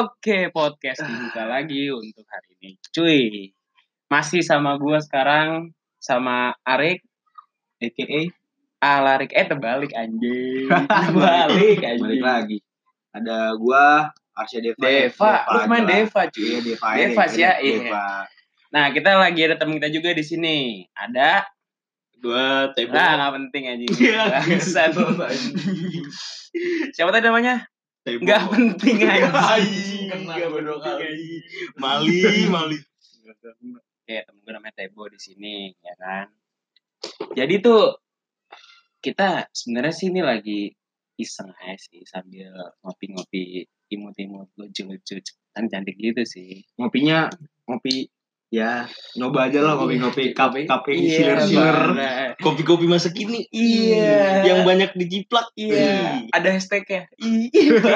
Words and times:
Oke, 0.00 0.48
podcast 0.48 1.04
dibuka 1.04 1.44
lagi 1.44 1.92
untuk 1.92 2.24
hari 2.28 2.56
ini. 2.60 2.70
Cuy, 2.92 3.52
masih 4.08 4.40
sama 4.40 4.76
gua 4.80 5.00
sekarang 5.00 5.72
sama 6.00 6.56
Arik 6.64 7.04
aka 7.80 8.22
Alarik 8.84 9.32
eh 9.32 9.46
terbalik 9.48 9.92
anjing. 9.96 10.68
Terbalik 11.08 11.80
anjing. 11.80 12.04
Balik 12.04 12.22
lagi. 12.24 12.58
Ada 13.16 13.56
gua 13.56 14.12
Arsya 14.36 14.60
Deva. 14.60 14.82
Deva, 14.82 15.32
lu 15.48 15.60
main 15.70 15.84
aja. 15.86 15.92
Deva 15.94 16.22
cuy. 16.28 16.44
Iya, 16.44 16.58
Deva. 16.60 16.88
Deva 16.92 17.22
aja, 17.24 17.32
sih 17.32 17.42
ya, 17.44 17.52
iya. 17.64 17.76
Deva. 17.80 18.06
Nah, 18.74 18.84
kita 18.90 19.10
lagi 19.16 19.40
ada 19.46 19.56
teman 19.56 19.78
kita 19.80 19.88
juga 19.88 20.10
di 20.12 20.24
sini. 20.26 20.84
Ada 20.92 21.46
Gua 22.24 22.72
Tebo. 22.72 22.96
Nah, 22.96 23.20
nggak 23.20 23.32
penting 23.36 23.62
anjing. 23.68 23.92
Iya. 24.00 24.40
Siapa 26.96 27.10
tadi 27.12 27.24
namanya? 27.28 27.68
Tebo. 28.04 28.20
Nggak 28.22 28.42
penting 28.52 28.96
anjing. 29.08 29.32
Anjing, 29.32 30.04
nggak 30.28 30.48
bodoh 30.52 30.78
kali. 30.78 31.40
Mali, 31.80 32.20
Mali. 32.52 32.78
ya 34.04 34.20
temen 34.28 34.40
gue 34.44 34.52
namanya 34.52 34.76
Tebo 34.76 35.08
di 35.08 35.16
sini 35.16 35.72
ya 35.80 35.94
kan 35.96 36.28
jadi 37.32 37.56
tuh 37.64 37.96
kita 39.00 39.48
sebenarnya 39.52 39.94
sih 39.96 40.12
ini 40.12 40.20
lagi 40.20 40.60
iseng 41.16 41.52
aja 41.64 41.76
sih 41.76 42.04
sambil 42.04 42.52
ngopi-ngopi 42.84 43.64
imut-imut 43.92 44.52
lucu-lucu 44.60 45.20
kan 45.54 45.70
cantik 45.70 45.96
gitu 45.96 46.20
sih 46.26 46.64
Ngopinya 46.76 47.30
ngopi 47.64 48.10
ya 48.54 48.86
nyoba 49.18 49.50
aja 49.50 49.66
lah 49.66 49.74
cup 49.74 50.54
cup 50.54 50.82
yang 50.86 51.02
Iya, 51.02 51.10
siler-siler. 51.18 51.78
Bang. 51.90 52.38
Kopi-kopi 52.38 52.86
masa 52.86 53.10
kini. 53.10 53.50
Iya. 53.50 54.46
Yang 54.46 54.60
banyak 54.62 54.90
dijiplak. 54.94 55.50
iya 55.58 56.22
ada 56.30 56.48
hashtagnya 56.54 57.10
iya 57.18 57.82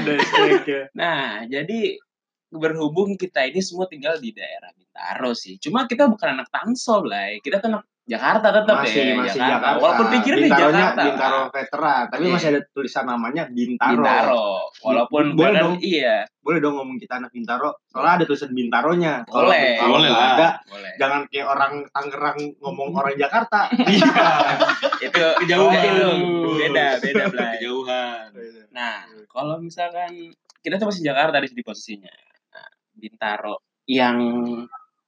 Ada 0.00 0.12
steaknya. 0.16 0.88
nah 0.96 1.44
jadi 1.44 2.00
berhubung 2.48 3.20
kita 3.20 3.44
ini 3.44 3.60
semua 3.60 3.84
tinggal 3.84 4.16
di 4.16 4.32
daerah 4.32 4.72
Bintaro 4.72 5.36
sih 5.36 5.60
cuma 5.60 5.84
kita 5.84 6.08
bukan 6.08 6.40
anak 6.40 6.48
Tangsel 6.48 7.04
lah 7.04 7.36
kita 7.44 7.60
tuh 7.60 7.76
anak 7.76 7.84
Jakarta 8.06 8.54
tetap 8.54 8.86
Masih 8.86 9.02
ya 9.02 9.14
masih 9.18 9.40
Jakarta. 9.42 9.82
walaupun 9.82 10.06
pikirnya 10.14 10.40
di 10.40 10.50
Jakarta 10.54 11.02
Bintaro 11.02 11.38
veteran, 11.50 12.02
tapi 12.06 12.22
Iya. 12.22 12.32
masih 12.32 12.48
ada 12.48 12.60
tulisan 12.70 13.04
namanya 13.04 13.42
Bintaro. 13.50 13.98
Bintaro. 13.98 14.46
Walaupun 14.78 15.22
Boleh 15.34 15.46
kadang- 15.50 15.62
dong. 15.66 15.76
Iya, 15.82 16.16
Boleh 16.38 16.58
dong 16.62 16.74
ngomong 16.78 16.96
kita 16.96 17.18
anak 17.18 17.34
Bintaro. 17.34 17.74
Soalnya 17.90 18.12
ada 18.16 18.24
tulisan 18.24 18.50
Bintaronya. 18.50 19.26
Kalau- 19.26 19.50
Boleh. 19.50 19.74
Kalau 19.74 19.98
Boleh 19.98 20.10
lah. 20.14 20.28
ada, 20.32 20.48
boleh. 20.64 20.92
jangan 20.96 21.20
kayak 21.26 21.46
orang 21.48 21.72
Tangerang 21.88 22.38
ngomong 22.56 22.88
orang 22.94 23.14
Jakarta. 23.16 23.60
Itu 25.02 25.22
Kejauhan. 25.42 25.82
itu 25.82 26.50
beda, 26.56 26.86
beda, 26.96 27.24
Blay. 27.28 27.50
Kejauhan. 27.58 28.26
Nah, 28.70 29.02
kalau 29.26 29.58
misalkan 29.58 30.30
kita 30.60 30.78
tuh 30.78 30.86
masih 30.86 31.02
Jakarta 31.02 31.36
di 31.38 31.58
posisinya. 31.60 32.14
Nah, 32.52 32.68
Bintaro 32.92 33.66
yang 33.84 34.16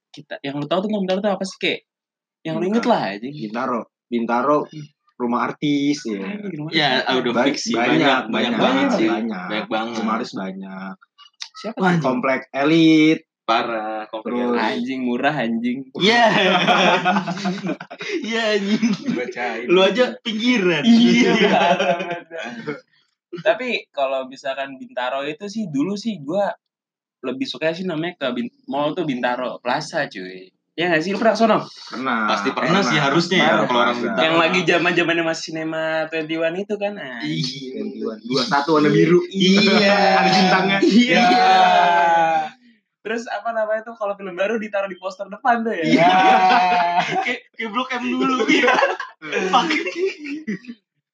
kita 0.09 0.39
yang 0.41 0.59
lu 0.59 0.67
tahu 0.67 0.83
tuh 0.83 0.91
Bintaro 0.91 1.19
tuh 1.21 1.31
apa 1.31 1.43
sih, 1.43 1.57
Kek? 1.57 1.79
Yang 2.49 2.57
lu 2.57 2.65
inget 2.67 2.87
lah 2.89 3.03
aja 3.13 3.27
gitu. 3.29 3.45
Bintaro. 3.45 3.81
Bintaro 4.09 4.59
rumah 5.19 5.41
artis 5.45 5.99
ya. 6.07 6.23
Ya, 6.71 6.91
udah 7.13 7.33
Ba- 7.35 7.45
fix 7.45 7.69
sih. 7.69 7.75
banyak, 7.75 7.99
Banyak, 7.99 8.21
banyak, 8.31 8.53
banget 8.55 8.59
banget 8.59 8.89
sih. 8.97 9.09
banyak. 9.11 9.47
Banyak 9.51 9.69
banget. 9.69 9.97
Rumah 10.01 10.15
artis 10.17 10.33
banyak. 10.33 10.95
Siapa? 11.59 11.79
Wah? 11.79 11.95
Komplek 11.99 12.41
elit. 12.55 13.21
Parah. 13.43 14.05
Komplek 14.07 14.37
Terus- 14.37 14.61
Anjing 14.61 15.01
murah 15.03 15.35
anjing. 15.35 15.79
Iya. 15.97 16.25
Iya 18.23 18.43
anjing. 18.55 18.85
Bacain. 19.11 19.65
Lu 19.67 19.81
aja 19.81 20.05
pinggiran. 20.21 20.85
Iya. 20.85 21.33
Tapi 23.39 23.89
kalau 23.91 24.25
misalkan 24.27 24.77
Bintaro 24.77 25.21
itu 25.23 25.49
sih 25.49 25.69
dulu 25.69 25.95
sih 25.95 26.21
gua 26.21 26.49
lebih 27.19 27.45
suka 27.45 27.75
sih 27.75 27.85
namanya 27.85 28.15
ke 28.17 28.27
Bin- 28.31 28.55
mall 28.67 28.95
tuh 28.95 29.05
Bintaro 29.05 29.58
Plaza 29.58 30.07
cuy. 30.07 30.48
Ya 30.78 30.86
nggak 30.94 31.02
sih 31.02 31.11
lu 31.11 31.18
pernah 31.18 31.34
ke 31.34 31.40
sono? 31.42 31.58
Pernah. 31.90 32.30
Pasti 32.30 32.48
pernah 32.55 32.80
sih 32.86 32.98
harusnya 33.02 33.39
ya, 33.42 33.50
Pernah, 33.50 33.66
kalau 33.66 33.80
orang 33.83 33.96
pernah. 33.98 34.14
Bintaro. 34.14 34.22
Yang 34.22 34.36
lagi 34.39 34.61
zaman 34.62 34.92
zamannya 34.94 35.24
masih 35.27 35.42
sinema 35.50 35.84
21 36.06 36.62
itu 36.62 36.74
kan. 36.78 36.92
Ah. 36.94 37.18
Iya. 37.18 37.80
Dua 38.22 38.42
satu 38.46 38.68
warna 38.78 38.90
biru. 38.94 39.18
Iya. 39.27 39.98
Ada 40.22 40.30
bintangnya. 40.30 40.78
Iya. 40.86 41.27
Terus 43.02 43.27
apa 43.27 43.50
namanya 43.50 43.83
tuh 43.90 43.98
kalau 43.98 44.14
film 44.14 44.39
baru 44.39 44.55
ditaruh 44.62 44.86
di 44.86 44.94
poster 45.02 45.27
depan 45.27 45.66
tuh 45.66 45.74
ya. 45.74 45.83
Iya. 45.83 46.11
Kayak 47.27 47.40
kayak 47.58 47.70
blok 47.74 47.90
M 47.98 48.05
dulu. 48.14 48.36
Iya. 48.46 48.74
Pakai 49.50 49.80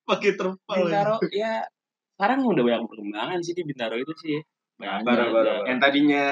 pakai 0.04 0.30
terpal. 0.36 0.76
Bintaro 0.76 1.16
ya 1.32 1.64
sekarang 2.20 2.44
udah 2.44 2.62
banyak 2.68 2.84
perkembangan 2.84 3.40
sih 3.40 3.56
di 3.56 3.64
Bintaro 3.64 3.96
itu 3.96 4.12
sih. 4.20 4.36
Banyak. 4.76 5.08
Baru-baru. 5.08 5.72
Yang 5.72 5.78
tadinya 5.80 6.24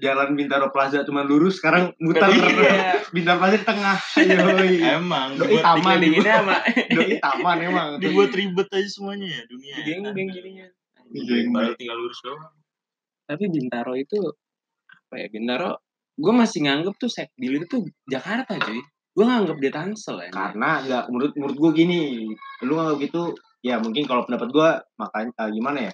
jalan 0.00 0.34
Bintaro 0.34 0.72
Plaza 0.72 1.04
cuma 1.04 1.22
lurus, 1.22 1.60
sekarang 1.60 1.92
muter. 2.00 2.26
Iya. 2.32 3.04
Bintaro 3.14 3.38
Plaza 3.38 3.56
di 3.60 3.66
tengah. 3.68 3.96
Yoi. 4.16 4.76
Emang 4.80 5.28
Doi 5.36 5.60
dibuat, 5.60 5.64
taman. 5.64 5.96
Dikelilinginnya 6.00 6.34
sama 6.40 6.56
Doi 6.96 7.12
taman 7.20 7.58
emang. 7.60 7.88
dibuat 8.00 8.30
ribet 8.32 8.68
aja 8.72 8.88
semuanya 8.88 9.26
ya 9.28 9.42
dunia. 9.46 9.74
geng-geng 9.84 10.28
jadinya. 10.32 10.66
Geng. 11.12 11.46
Baru 11.52 11.72
tinggal 11.76 11.96
lurus 12.00 12.20
doang. 12.24 12.52
Tapi 13.28 13.44
Bintaro 13.46 13.94
itu 13.94 14.18
apa 14.88 15.14
ya? 15.20 15.26
Bintaro 15.28 15.70
gue 16.20 16.32
masih 16.34 16.66
nganggep 16.66 16.94
tuh 16.98 17.10
Sekbil 17.12 17.62
itu 17.62 17.66
tuh 17.68 17.82
Jakarta 18.08 18.58
cuy. 18.58 18.80
Gue 19.12 19.24
nganggep 19.28 19.56
dia 19.60 19.72
Tangsel 19.76 20.16
ya. 20.26 20.30
Karena 20.32 20.80
nggak 20.82 21.04
menurut 21.12 21.32
menurut 21.36 21.56
gue 21.60 21.70
gini, 21.84 22.00
lu 22.64 22.72
nggak 22.74 22.98
gitu 23.04 23.36
ya 23.60 23.76
mungkin 23.76 24.08
kalau 24.08 24.24
pendapat 24.24 24.48
gue 24.50 24.68
makanya 24.96 25.32
eh, 25.36 25.50
gimana 25.52 25.78
ya 25.88 25.92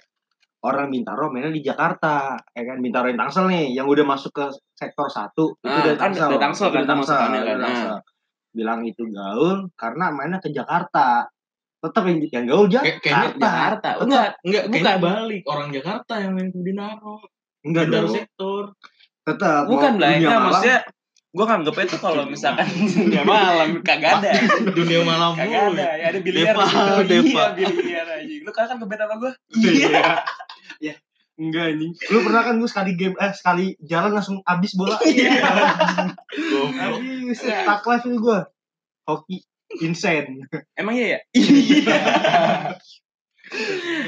orang 0.59 0.87
Bintaro 0.87 1.27
mainnya 1.27 1.49
di 1.49 1.61
Jakarta 1.61 2.33
ya 2.49 2.63
kan 2.63 2.77
Bintaro 2.77 3.07
yang 3.07 3.19
Tangsel 3.19 3.45
nih 3.45 3.71
yang 3.71 3.85
udah 3.85 4.03
masuk 4.03 4.31
ke 4.31 4.45
sektor 4.73 5.05
satu 5.07 5.53
itu 5.55 5.67
Ah, 5.67 5.79
udah 5.79 5.93
kan 5.93 6.01
Tangsel 6.09 6.27
udah 6.27 6.41
Tangsel 6.41 6.67
kan 6.67 6.81
udah 6.81 7.45
kan. 7.45 7.57
Tangsel. 7.61 7.97
bilang 8.49 8.81
itu 8.81 9.03
gaul 9.05 9.69
karena 9.73 10.09
mainnya 10.09 10.39
ke 10.39 10.49
Jakarta 10.49 11.29
tetap 11.77 12.03
yang, 12.03 12.17
yang 12.23 12.45
gaul 12.47 12.65
Kayak- 12.67 12.99
kayaknya 12.99 13.29
Jakarta 13.29 13.37
Jakarta. 13.37 13.89
Enggak, 14.01 14.27
Enggak, 14.41 14.63
Bukan. 14.67 14.97
balik. 14.99 15.41
Orang 15.45 15.69
Jakarta 15.69 16.13
yang 16.17 16.31
main 16.33 16.49
ke 16.49 16.59
Bintaro. 16.59 17.15
enggak 17.61 17.83
Bintaro 17.85 18.01
dong 18.03 18.15
sektor. 18.15 18.63
tetap 19.21 19.61
bukan 19.67 19.93
lah 19.99 20.09
malam, 20.15 20.41
maksudnya 20.41 20.77
gue 21.27 21.45
nganggepnya 21.45 21.85
tuh 21.85 21.99
kalau 21.99 22.23
misalkan 22.25 22.65
dunia 22.97 23.21
malam 23.21 23.69
kagak 23.83 24.11
ada. 24.17 24.31
Dunia 24.71 25.01
malam 25.03 25.35
Kagak 25.35 25.61
mulu. 25.67 25.75
ada. 25.75 25.87
Ya 25.93 26.05
ada 26.07 26.19
biliar 26.19 26.55
situ. 26.57 27.01
Deva. 27.05 27.43
Iya, 27.51 27.67
biliar 27.69 28.07
aja. 28.09 28.35
Lu 28.41 28.49
kan 28.49 28.73
ngebet 28.73 28.97
sama 28.97 29.15
gue? 29.19 29.31
iya 29.61 30.01
ya 30.81 30.95
enggak 31.37 31.63
anjing 31.77 31.93
lu 32.09 32.17
pernah 32.25 32.41
kan 32.41 32.55
gue 32.57 32.69
sekali 32.69 32.91
game 32.97 33.15
eh 33.21 33.31
sekali 33.33 33.65
jalan 33.85 34.11
langsung 34.17 34.37
habis 34.41 34.73
bola 34.73 34.97
Iya. 35.05 35.41
Habis 36.57 37.39
tak 37.45 37.85
live 37.85 38.05
itu 38.09 38.17
gue 38.17 38.39
hoki 39.05 39.37
insane 39.83 40.47
Emang 40.73 40.97
iya 40.97 41.07
ya? 41.07 41.19
Iya. 41.35 41.97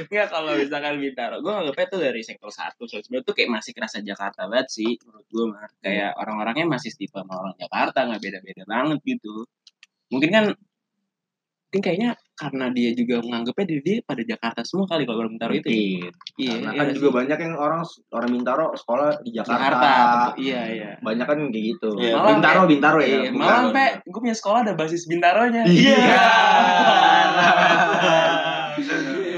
Enggak 0.10 0.28
kalau 0.32 0.52
misalkan 0.60 1.00
Bintaro, 1.00 1.40
gue 1.40 1.52
nganggapnya 1.52 1.88
tuh 1.88 2.00
dari 2.04 2.22
sektor 2.24 2.52
satu, 2.52 2.84
so, 2.92 3.00
sebenarnya 3.00 3.28
tuh 3.28 3.36
kayak 3.36 3.52
masih 3.52 3.72
kerasa 3.72 4.04
Jakarta 4.04 4.52
banget 4.52 4.68
sih, 4.68 5.00
menurut 5.08 5.28
gue 5.32 5.46
mah. 5.48 5.70
Kayak 5.80 6.12
orang-orangnya 6.20 6.66
masih 6.68 6.92
tipe 6.92 7.16
sama 7.16 7.40
orang 7.40 7.56
Jakarta, 7.56 8.00
nggak 8.04 8.20
beda-beda 8.20 8.64
banget 8.68 9.00
gitu. 9.08 9.48
Mungkin 10.12 10.30
kan, 10.32 10.46
mungkin 11.70 11.82
kayaknya 11.82 12.10
karena 12.40 12.72
dia 12.72 12.96
juga 12.96 13.20
menganggapnya 13.20 13.66
diri 13.68 13.82
dia 13.84 13.98
pada 14.00 14.24
Jakarta 14.24 14.64
semua 14.64 14.88
kali 14.88 15.04
kalau 15.04 15.20
orang 15.20 15.36
Bintaro 15.36 15.52
itu. 15.52 15.68
Mungkin. 15.68 16.12
Iya, 16.40 16.52
Karena 16.56 16.72
iya 16.72 16.80
kan 16.80 16.86
sih. 16.88 16.96
juga 16.96 17.10
banyak 17.12 17.38
yang 17.38 17.54
orang 17.60 17.82
orang 18.16 18.30
Bintaro 18.32 18.66
sekolah 18.74 19.10
di 19.20 19.30
Jakarta. 19.36 19.60
Jakarta. 19.60 19.92
Iya, 20.40 20.62
iya. 20.72 20.92
Banyak 21.04 21.26
kan 21.28 21.40
kayak 21.52 21.66
gitu. 21.76 21.90
Iya, 22.00 22.14
malah 22.16 22.28
Bintaro, 22.32 22.56
kayak- 22.56 22.72
Bintaro 22.72 23.00
ya. 23.04 23.08
Iya, 23.12 23.30
malah 23.36 23.60
sampai 23.68 23.88
gue 24.02 24.20
punya 24.24 24.36
sekolah 24.40 24.60
ada 24.64 24.74
basis 24.80 25.04
Bintaronya. 25.04 25.64
Iya. 25.68 26.00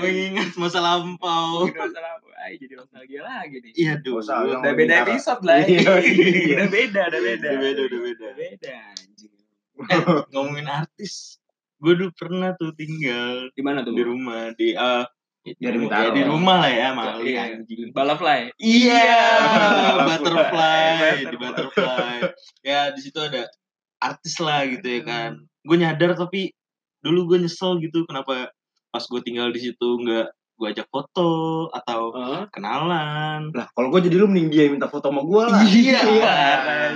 Mengingat 0.02 0.54
masa 0.58 0.80
lampau. 0.82 1.66
Gitu 1.66 1.78
masalah. 1.78 2.22
Ay, 2.42 2.58
jadi 2.58 2.74
nostalgia 2.74 3.22
lagi 3.22 3.62
nih. 3.62 3.72
Iya, 3.78 3.94
yang 4.02 4.62
Udah 4.62 4.74
beda 4.74 4.96
episode 5.06 5.42
lah. 5.46 5.62
Iya, 5.62 5.94
iya. 6.02 6.56
udah 6.58 6.70
beda, 6.70 7.02
udah 7.10 7.22
beda. 7.22 7.48
Udah 7.50 7.62
beda, 7.62 7.82
udah 7.86 8.00
beda. 8.02 8.22
Udah 8.22 8.34
beda, 8.34 8.74
anjing. 8.98 9.34
Eh, 9.82 10.02
ngomongin 10.34 10.68
artis. 10.70 11.41
Gue 11.82 11.94
dulu 11.98 12.12
pernah 12.14 12.54
tuh 12.56 12.72
tinggal 12.78 13.50
Di 13.52 13.62
mana 13.66 13.82
tuh? 13.82 13.98
di 13.98 14.04
rumah 14.06 14.54
di 14.54 14.78
eh 14.78 15.06
Di 15.42 15.58
ya, 15.58 15.74
di 16.14 16.22
rumah 16.22 16.62
lah 16.62 16.70
ya, 16.70 16.88
Mali 16.94 17.34
Iya. 17.34 17.58
anjing. 17.58 17.90
Balafly. 17.98 18.54
Iya, 18.62 19.02
butterfly, 20.06 20.86
Butterfly. 21.02 21.18
di 21.26 21.38
butterfly. 21.42 22.16
Ya 22.62 22.94
di 22.94 23.02
situ 23.02 23.18
ada 23.18 23.50
artis 23.98 24.38
lah 24.38 24.70
gitu 24.70 24.86
ya 24.86 25.02
kan. 25.02 25.42
Gue 25.66 25.82
nyadar 25.82 26.14
tapi 26.14 26.54
dulu 27.02 27.34
gue 27.34 27.50
nyesel 27.50 27.82
gitu 27.82 28.06
kenapa 28.06 28.54
pas 28.94 29.02
gue 29.02 29.22
tinggal 29.26 29.50
di 29.50 29.66
situ 29.66 29.88
nggak 30.06 30.30
gue 30.62 30.70
ajak 30.70 30.86
foto 30.88 31.32
atau 31.74 32.02
Oh. 32.14 32.46
kenalan. 32.54 33.50
Lah, 33.50 33.66
kalau 33.74 33.90
gue 33.90 34.06
jadi 34.06 34.14
lu 34.14 34.30
mending 34.30 34.54
dia 34.54 34.70
minta 34.70 34.86
foto 34.86 35.10
sama 35.10 35.26
gue 35.26 35.44
lah. 35.44 35.62
Iya. 35.66 36.00
Iya. 36.06 36.34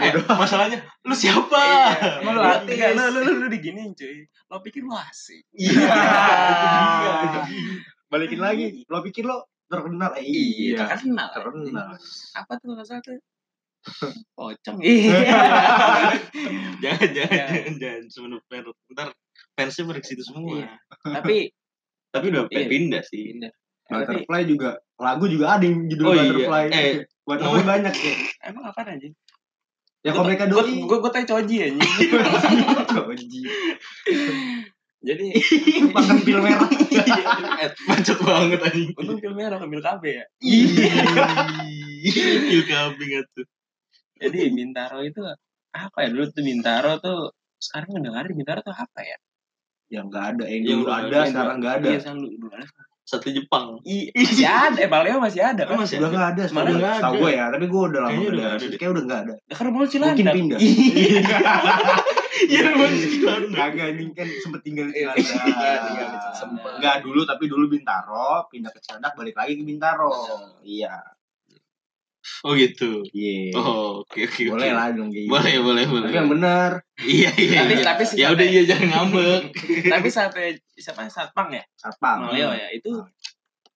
Eh, 0.05 0.11
masalahnya 0.29 0.85
lu 1.01 1.17
siapa? 1.17 1.57
Iya. 1.57 2.21
Lu 2.21 2.29
gak? 2.37 2.93
Lu, 2.93 3.03
lu, 3.09 3.19
lu, 3.25 3.31
lu 3.41 3.47
diginiin 3.49 3.97
cuy. 3.97 4.29
Lo 4.45 4.61
pikir 4.61 4.85
lu 4.85 4.93
asik. 4.93 5.41
Iya. 5.49 5.81
Balikin 8.05 8.37
lagi. 8.37 8.85
Lo 8.85 9.01
pikir 9.01 9.25
lo 9.25 9.49
terkenal 9.65 10.13
eh, 10.13 10.21
Iya, 10.21 10.77
iya 10.77 10.85
terkenal. 10.85 11.27
terkenal 11.33 11.87
Apa 12.37 12.53
tuh 12.61 12.77
salah 12.77 12.85
satu? 12.85 13.17
Pocong. 14.37 14.77
Iya. 14.85 15.17
jangan 16.85 17.09
jangan 17.09 17.33
Ya. 17.33 17.45
jangan 17.49 18.05
jangan 18.13 18.39
Merot. 18.45 18.77
ntar 18.93 19.09
fansnya 19.57 19.83
pada 19.85 19.99
ke 19.99 20.07
situ 20.07 20.21
semua 20.21 20.53
Iya. 20.61 20.69
Tapi 21.01 21.49
tapi 22.15 22.31
udah 22.31 22.43
Iya. 22.47 22.65
pindah 22.65 23.01
sih 23.03 23.21
pindah. 23.27 23.51
Tapi 23.85 24.01
butterfly 24.01 24.41
juga 24.47 24.69
lagu 24.95 25.25
juga 25.27 25.45
ada 25.53 25.63
yang 25.63 25.85
judul 25.85 26.05
Oh, 26.05 26.13
iya. 26.13 26.23
butterfly 26.23 26.63
Eh, 26.71 26.93
butterfly 27.21 27.59
mau- 27.59 27.69
banyak 27.69 27.93
ya 27.93 28.13
emang 28.45 28.63
apa 28.65 28.81
aja? 28.87 29.09
ya 29.99 30.09
kalau 30.09 30.25
mereka 30.25 30.45
doi 30.45 30.69
Gue 30.79 30.97
gue 30.97 31.11
tanya 31.11 31.27
coji 31.27 31.55
aja. 31.59 31.81
Coji. 32.95 33.39
Jadi 35.01 35.27
makan 35.95 36.17
pil 36.19 36.39
merah 36.39 36.65
eh, 37.57 37.69
macet 37.85 38.17
banget 38.19 38.59
anjing 38.59 38.89
untung 38.95 39.17
film 39.19 39.35
merah 39.35 39.59
ambil 39.59 39.77
KB 39.79 40.03
ya. 40.07 40.25
Ih, 40.41 40.65
kambing 42.63 43.11
tuh 43.33 43.45
Jadi 44.15 44.37
Bintaro 44.49 45.01
itu 45.01 45.21
apa 45.69 45.97
ya 45.99 46.09
dulu 46.09 46.25
tuh 46.31 46.41
Bintaro 46.41 46.97
tuh 46.97 47.19
sekarang 47.57 47.99
mendengar 47.99 48.25
Bintaro 48.27 48.61
tuh 48.61 48.71
apa 48.71 48.99
ya? 49.01 49.17
Yang 49.87 50.05
nggak 50.07 50.25
ada 50.31 50.43
yang 50.45 50.61
Yang 50.61 50.71
dulu 50.71 50.83
udah 50.83 50.97
ada 50.97 51.05
ada, 51.15 51.19
sekarang 51.27 51.55
nggak 51.57 51.73
ada 51.75 51.87
Iya, 51.87 51.97
sekarang 51.99 52.19
dulu 52.19 52.35
dulu 52.35 52.51
ada. 52.51 52.65
satu 53.03 53.27
Jepang 53.29 53.65
Iya, 53.81 54.05
masih 54.17 54.47
ada. 54.47 54.77
Eh, 54.77 54.89
Baleo 54.89 55.17
masih 55.19 55.41
ada 55.41 55.61
kan? 55.63 55.75
Masih 55.77 55.95
udah 55.97 56.09
nggak 56.09 56.27
ada 56.27 56.43
sekarang 56.43 56.73
nggak 56.75 56.93
tahu 56.97 57.05
ada? 57.07 57.19
gue 57.19 57.31
ya 57.31 57.45
tapi 57.47 57.65
gue 57.65 57.81
udah 57.85 57.99
lama 57.99 58.09
Kayaknya 58.11 58.29
udah 58.31 58.49
udah 58.55 58.69
kayak 58.75 58.91
udah 58.91 59.03
nggak 59.03 59.21
ada 59.21 59.33
kan 59.47 59.65
mau 59.67 59.85
Cilandak. 59.85 60.15
mungkin 60.15 60.27
pindah 60.35 60.59
Iya. 62.45 62.67
iya 62.67 62.67
kagak 63.55 63.87
ini 63.95 64.11
kan 64.11 64.27
sempet 64.37 64.61
tinggal 64.61 64.85
di 64.87 64.97
Iya, 64.97 65.09
Cilandak 65.15 65.55
iya, 65.55 65.73
tinggal 65.81 66.05
di 66.05 66.17
Cilandak. 66.17 66.33
Sempet. 66.35 66.71
nggak 66.77 66.95
dulu 67.01 67.21
tapi 67.23 67.43
dulu 67.45 67.65
Bintaro 67.67 68.29
pindah 68.49 68.69
ke 68.69 68.79
Cilandak 68.79 69.13
balik 69.13 69.35
lagi 69.35 69.53
ke 69.55 69.63
Bintaro 69.63 70.11
iya 70.61 70.99
oh 72.45 72.53
gitu 72.53 73.01
iya 73.09 73.49
oh 73.55 73.99
oke 73.99 74.19
oke 74.21 74.37
oke. 74.39 74.53
boleh 74.53 74.69
lah 74.69 74.93
dong 74.93 75.09
gitu 75.09 75.25
boleh 75.25 75.55
boleh 75.59 75.83
boleh 75.83 76.05
tapi 76.05 76.15
yang 76.15 76.29
bener 76.29 76.71
iya 77.01 77.29
iya 77.33 77.59
Tapi- 77.59 77.73
iya. 77.73 77.83
tapi 77.83 78.03
si 78.05 78.13
ya 78.15 78.27
udah 78.29 78.45
iya 78.45 78.61
jangan 78.63 78.87
ngambek 78.87 79.41
Tapi 79.93 80.07
sate 80.07 80.43
siapa 80.71 81.09
Satpang 81.09 81.49
ya? 81.49 81.63
satpam 81.73 82.29
Maleo 82.29 82.53
ya. 82.53 82.69
Itu 82.69 83.01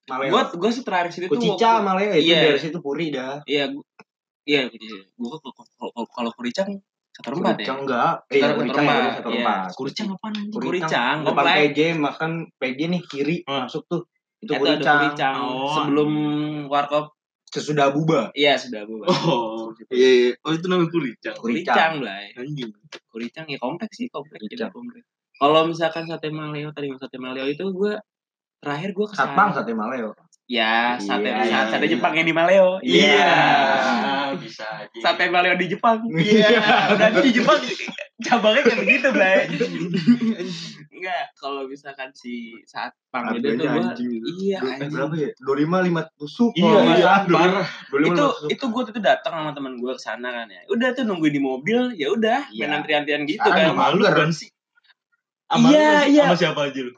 Maleo 0.05 0.29
gua 0.29 0.43
gua 0.53 0.69
sih 0.69 0.81
terakhir 0.81 1.09
situ 1.09 1.25
tuh 1.25 1.33
Kucica 1.33 1.81
Maleo 1.81 2.11
itu 2.11 2.29
Iya. 2.29 2.39
dari 2.47 2.59
situ 2.59 2.77
puri 2.77 3.09
dah 3.09 3.41
Iya, 3.43 3.73
iya. 4.45 4.61
Gua 5.15 5.37
kalau- 6.07 6.31
kuricang 6.31 6.77
satu 7.11 7.33
rempat 7.33 7.57
ya. 7.57 7.65
Kuricang 7.65 7.79
enggak 7.83 8.13
eh 8.27 8.37
Satu 8.37 8.61
ya 8.61 8.69
satu 8.69 9.29
iya. 9.29 9.41
rempat 9.41 9.61
kuricang 9.73 10.07
apaan 10.11 10.33
Kuricang, 10.49 11.15
depan. 11.23 11.45
PJ 11.57 11.79
makan 11.95 12.31
PJ 12.55 12.79
nih 12.87 13.01
kiri 13.03 13.35
masuk 13.43 13.83
tuh 13.85 14.01
itu 14.39 14.47
Itu 14.47 14.53
ada 14.55 14.77
kuricang 14.77 14.99
kuricang 15.03 15.35
Oh. 15.41 15.73
sebelum 15.73 16.11
warkop. 16.65 17.18
Sesudah 17.49 17.89
buba 17.89 18.29
Iya, 18.33 18.55
sudah 18.55 18.85
Bu. 18.85 19.01
oh 19.03 19.73
iya 19.89 20.09
iya. 20.09 20.31
oh 20.45 20.53
itu 20.53 20.65
namanya 20.69 20.89
kuricang 20.89 21.35
Kuricang 21.35 21.93
lah. 22.05 22.21
anjing 22.37 22.69
Kuricang 23.09 23.45
ya 23.49 23.57
kompleks 23.57 23.97
sih, 23.97 24.07
kompleks 24.07 24.41
Kuricang. 24.45 24.69
kompleks. 24.69 25.05
Kalau 25.33 25.61
misalkan 25.65 26.03
sate 26.05 26.29
Maleo 26.29 26.69
tadi 26.69 26.91
sate 26.95 27.17
Maleo 27.17 27.47
itu 27.47 27.63
gua 27.71 27.97
terakhir 28.59 28.91
gua 28.91 29.07
ke 29.07 29.15
satpam 29.15 29.49
sate 29.51 29.71
Maleo 29.73 30.13
Ya, 30.49 30.97
sate 30.97 31.29
Iya, 31.29 31.45
sate, 31.45 31.45
iya, 31.45 31.59
sate 31.69 31.85
iya. 31.85 31.93
Jepang 31.93 32.13
yang 32.17 32.25
di 32.25 32.33
Maleo. 32.33 32.81
iya 32.81 33.33
bisa 34.33 34.65
aja 34.65 34.97
Sate 34.97 35.29
Maleo 35.29 35.53
di 35.55 35.69
Jepang. 35.69 36.01
Iya. 36.09 36.49
Udah 36.97 37.09
di 37.21 37.29
Jepang 37.29 37.61
cabangnya 38.19 38.61
kayak 38.65 38.79
begitu, 38.81 39.07
Blay. 39.13 39.45
Enggak, 40.99 41.23
kalau 41.37 41.63
misalkan 41.63 42.09
si 42.11 42.51
saat 42.65 42.91
pang 43.07 43.31
itu 43.31 43.55
tuh 43.55 43.63
gua 43.63 43.95
iya 44.35 44.59
anjing. 44.59 44.91
berapa 44.91 45.13
ya 45.15 45.29
dua 45.39 45.55
lima 45.55 45.77
lima 45.79 46.01
tusuk 46.19 46.51
iya 46.59 46.75
nggak 46.75 46.97
iya 46.99 47.15
parah 47.23 47.67
25 47.87 48.03
itu 48.03 48.25
itu 48.51 48.65
gue 48.67 48.83
tuh 48.91 48.99
datang 48.99 49.33
sama 49.39 49.51
teman 49.55 49.79
gue 49.79 49.95
ke 49.95 50.01
sana 50.03 50.27
kan 50.27 50.51
ya 50.51 50.59
udah 50.67 50.91
tuh 50.91 51.07
nungguin 51.07 51.31
di 51.31 51.39
mobil 51.39 51.95
ya 51.95 52.11
udah 52.11 52.51
Iya. 52.51 52.67
main 52.67 52.83
antrian-antrian 52.83 53.23
gitu 53.23 53.39
Sekarang 53.39 53.79
kan 53.79 53.95
malu 53.95 54.03
kan 54.03 54.29
sih 54.35 54.51
Sama 55.47 55.71
Iya, 55.71 55.91
iya. 56.11 56.23
sama 56.27 56.35
siapa 56.35 56.61
aja 56.67 56.79
lu 56.83 56.91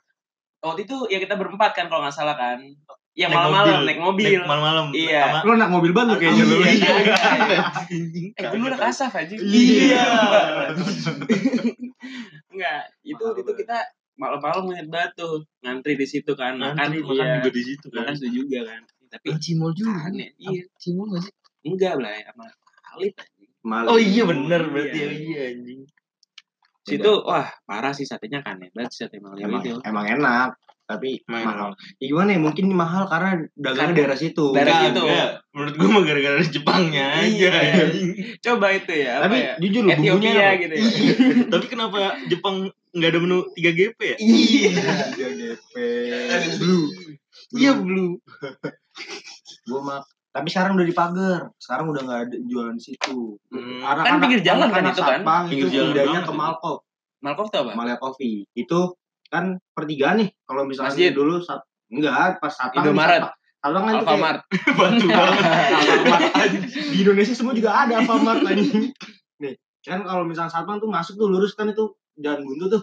waktu 0.65 0.81
itu 0.81 0.98
ya 1.06 1.18
kita 1.21 1.36
berempat 1.38 1.71
kan 1.77 1.86
kalau 1.86 2.01
nggak 2.01 2.18
salah 2.18 2.33
kan 2.33 2.57
yang 3.12 3.28
Naik 3.28 3.38
malam-malam 3.44 3.80
naik 3.84 4.00
mobil 4.00 4.24
Naik 4.25 4.48
malam-malam 4.48 4.86
Iya. 4.96 5.22
sama 5.28 5.40
lu 5.44 5.52
anak 5.54 5.69
mobil 5.69 5.92
banget 5.92 6.16
kayaknya 6.18 6.44
lu 6.50 6.56
Iya, 6.58 6.72
iya. 6.72 6.96
Anjing, 7.75 8.28
eh 8.40 8.44
dulu 8.48 8.63
udah 8.72 8.80
kasaf 8.80 9.12
aja 9.13 9.36
Iya. 9.36 10.06
enggak 12.52 12.81
itu 13.04 13.16
itu 13.16 13.24
banget. 13.42 13.56
kita 13.60 13.78
malam-malam 14.16 14.62
ngeliat 14.68 14.88
batu 14.88 15.30
ngantri 15.60 15.94
di 15.96 16.06
situ 16.06 16.31
kan 16.34 16.56
makan 16.56 16.78
Ngantri 16.78 17.00
makan 17.02 17.16
iya. 17.18 17.36
juga 17.40 17.50
di 17.50 17.63
situ 17.63 17.86
kan 17.88 17.98
makan 18.04 18.13
situ 18.16 18.30
juga 18.38 18.60
kan 18.68 18.81
tapi 19.12 19.28
Ah, 19.28 19.38
Cimol 19.38 19.72
juga 19.74 19.92
aneh 20.08 20.30
iya 20.38 20.63
Cimol 20.78 21.08
gak 21.12 21.24
sih 21.25 21.34
enggak 21.63 21.94
lah 21.98 22.12
sama. 22.24 22.46
Malu. 23.62 23.94
oh 23.94 24.00
iya 24.00 24.24
bener 24.25 24.62
berarti 24.68 24.98
Iya. 24.98 25.10
iya 25.13 25.42
anjing 25.54 25.81
situ 26.81 27.12
wah 27.22 27.46
parah 27.63 27.94
sih 27.94 28.04
satenya 28.04 28.42
kan 28.42 28.58
hebat 28.58 28.90
sih 28.90 29.06
sate 29.06 29.19
emang 29.19 29.38
itu 29.38 29.78
emang 29.84 30.06
enak 30.10 30.58
tapi 30.91 31.23
Main 31.31 31.47
mahal. 31.47 31.71
ya 31.95 32.05
gimana 32.11 32.29
ya 32.35 32.39
mungkin 32.43 32.65
mahal 32.75 33.03
karena 33.07 33.47
dagangnya 33.55 33.95
daerah 33.95 34.17
situ. 34.19 34.51
daerah 34.51 34.91
situ. 34.91 35.03
enggak. 35.07 35.29
menurut 35.55 35.73
gua 35.79 35.88
mah 35.88 36.03
gara-gara 36.03 36.43
Jepangnya 36.43 37.05
aja. 37.15 37.49
Iya. 37.55 37.83
coba 38.45 38.67
itu 38.75 38.91
ya 38.91 39.11
apa 39.15 39.23
tapi 39.31 39.38
ya? 39.39 39.53
jujur 39.63 39.81
lu 39.81 39.89
bumbunya 39.95 40.03
Ethiopia 40.03 40.31
apa? 40.35 40.61
gitu 40.61 40.73
ya. 40.75 40.85
Tapi 41.47 41.65
kenapa 41.71 41.97
Jepang 42.27 42.55
nggak 42.91 43.09
ada 43.15 43.19
menu 43.23 43.39
3 43.55 43.79
GP 43.79 43.99
ya? 44.03 44.17
Iya. 44.19 44.71
GP 45.15 45.73
blue. 46.59 46.85
Iya 47.55 47.71
blue. 47.79 48.19
gua 49.71 49.79
mah 49.79 50.01
tapi 50.31 50.47
sekarang 50.47 50.79
udah 50.79 50.88
dipagar. 50.88 51.41
Sekarang 51.59 51.91
udah 51.91 52.01
nggak 52.07 52.21
ada 52.27 52.38
jualan 52.47 52.75
di 52.79 52.83
situ. 52.83 53.35
Hmm. 53.51 53.83
Kan 53.83 54.23
pinggir 54.23 54.41
jalan 54.41 54.71
kan 54.71 54.79
anak-anak 54.79 54.95
itu 54.95 55.03
kan? 55.03 55.19
Satpam 55.21 55.43
Pinggir 55.51 55.69
jalan 55.69 55.88
pindahnya 55.91 56.21
ke. 56.23 56.31
Malkov. 56.31 56.77
Malkov 57.21 57.47
tuh 57.51 57.59
apa? 57.67 57.71
Malia 57.75 57.97
Coffee. 57.99 58.47
Itu 58.55 58.95
kan 59.31 59.45
pertigaan 59.72 60.19
nih 60.19 60.30
kalau 60.44 60.68
misalnya 60.68 60.92
Masjid. 60.92 61.10
dulu 61.10 61.39
saat 61.39 61.63
enggak 61.88 62.38
pas 62.38 62.51
Satpam 62.51 62.83
Indomaret. 62.83 63.24
Satpam 63.57 63.80
kan 63.80 63.94
kayak 63.94 64.01
Alfamart 64.01 64.39
batu 64.78 65.07
banget 65.07 65.44
di 66.92 66.98
Indonesia 67.00 67.31
semua 67.31 67.54
juga 67.54 67.72
ada 67.74 67.94
Alfamart 67.98 68.44
anjing 68.44 68.92
nih 69.38 69.54
kan 69.81 70.00
kalau 70.01 70.24
misalnya 70.24 70.50
Satpam 70.50 70.78
tuh 70.78 70.88
masuk 70.88 71.16
tuh 71.16 71.28
lurus 71.28 71.54
kan 71.54 71.66
itu 71.66 71.89
jalan 72.16 72.44
buntu 72.44 72.66
tuh 72.69 72.81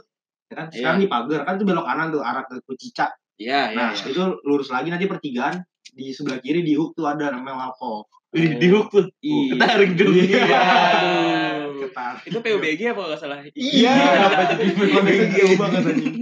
ya 0.48 0.54
kan 0.56 0.66
sekarang 0.68 0.98
Iya. 0.98 1.04
di 1.04 1.08
pagar 1.08 1.40
kan 1.42 1.54
tuh 1.54 1.64
belok 1.64 1.84
kanan 1.84 2.08
tuh 2.08 2.20
arah 2.20 2.42
ke 2.42 2.56
Kucica 2.62 3.12
iya 3.36 3.68
iya 3.68 3.76
nah 3.76 3.88
iya. 3.92 4.08
itu 4.08 4.22
lurus 4.42 4.68
lagi 4.68 4.88
nanti 4.88 5.04
pertigaan 5.04 5.60
di 5.88 6.10
sebelah 6.10 6.38
kiri 6.38 6.60
di 6.60 6.72
hook 6.72 6.92
tuh 6.92 7.04
ada 7.04 7.28
namanya 7.28 7.68
Malkov 7.68 8.08
Ih, 8.30 8.56
di 8.56 8.68
hook 8.68 8.88
tuh 8.88 9.04
Iya. 9.20 9.56
ketarik 9.56 9.90
dong 9.94 10.12
Iya. 10.12 10.52
Ketar. 11.88 12.14
itu 12.22 12.38
PUBG 12.38 12.80
apa 12.92 13.00
nggak 13.04 13.20
salah 13.20 13.38
Iya, 13.50 13.92
kenapa 13.92 14.42
jadi 14.54 14.72
PUBG 14.72 15.36
banget 15.56 15.82
anjing. 15.84 16.16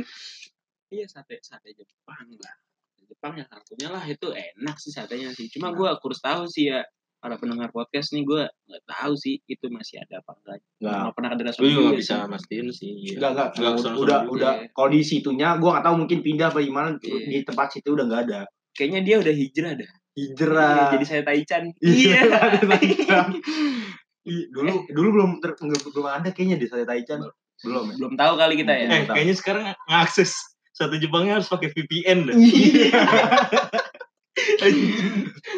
iya 0.88 1.04
sate 1.06 1.42
sate 1.42 1.74
Jepang 1.74 2.26
lah 2.32 2.54
Jepang 3.02 3.34
yang 3.34 3.46
satunya 3.46 3.88
lah 3.88 4.02
itu 4.02 4.30
enak 4.30 4.76
sih 4.76 4.90
satenya 4.90 5.30
sih 5.30 5.46
cuma 5.48 5.70
gue 5.70 5.86
kurus 5.98 6.18
tahu 6.18 6.46
sih 6.46 6.70
ya 6.70 6.82
para 7.16 7.34
pendengar 7.36 7.70
podcast 7.70 8.12
nih 8.12 8.22
gue 8.22 8.42
nggak 8.44 8.82
tahu 8.86 9.12
sih 9.16 9.40
itu 9.44 9.66
masih 9.66 9.98
ada 9.98 10.20
apa 10.20 10.36
enggak 10.36 10.58
Enggak. 10.78 10.94
nggak 11.00 11.14
pernah 11.16 11.30
ada 11.32 11.42
gue 11.48 11.66
juga 11.66 11.82
nggak 11.90 11.98
bisa 11.98 12.16
mastiin 12.28 12.66
sih 12.70 12.90
iya. 12.92 13.14
Enggak, 13.18 13.30
enggak. 13.32 13.48
Enggak, 13.56 13.72
Udah, 13.72 13.82
udah, 13.82 13.94
juga. 13.96 14.16
udah. 14.30 14.52
ya. 14.52 14.66
Kalau 14.70 14.88
di 14.90 15.00
situnya, 15.00 15.48
gua 15.56 15.70
nggak 15.74 15.84
tahu 15.84 15.96
mungkin 15.96 16.18
pindah 16.22 16.48
apa 16.52 16.58
gimana. 16.60 16.88
Iya. 17.00 17.18
Di 17.26 17.38
tempat 17.42 17.66
situ 17.72 17.88
udah 17.90 18.04
nggak 18.06 18.22
ada. 18.30 18.40
kayaknya 18.76 19.00
dia 19.02 19.16
udah 19.24 19.32
hijrah 19.32 19.72
dah 19.80 19.90
Hijrah. 20.12 20.80
jadi 20.92 21.04
saya 21.08 21.22
Taichan 21.24 21.64
Iya. 21.80 22.20
Taichan. 24.26 24.34
Ih, 24.34 24.42
dulu 24.50 24.72
dulu 24.90 25.08
belum 25.14 25.30
ter, 25.38 25.54
belum 25.62 26.06
ada 26.10 26.28
kayaknya 26.34 26.58
di 26.58 26.66
saya 26.66 26.82
Taichan. 26.82 27.22
Belum 27.64 27.88
ya? 27.88 27.94
belum 27.96 28.12
tahu 28.20 28.32
kali 28.36 28.54
kita 28.60 28.72
ya 28.76 28.84
eh 28.92 29.02
kayaknya 29.08 29.32
sekarang 29.32 29.64
ngakses 29.88 30.36
satu 30.76 31.00
Jepangnya 31.00 31.40
harus 31.40 31.48
pakai 31.48 31.72
VPN 31.72 32.28
dah 32.28 32.36
Iya. 32.36 33.00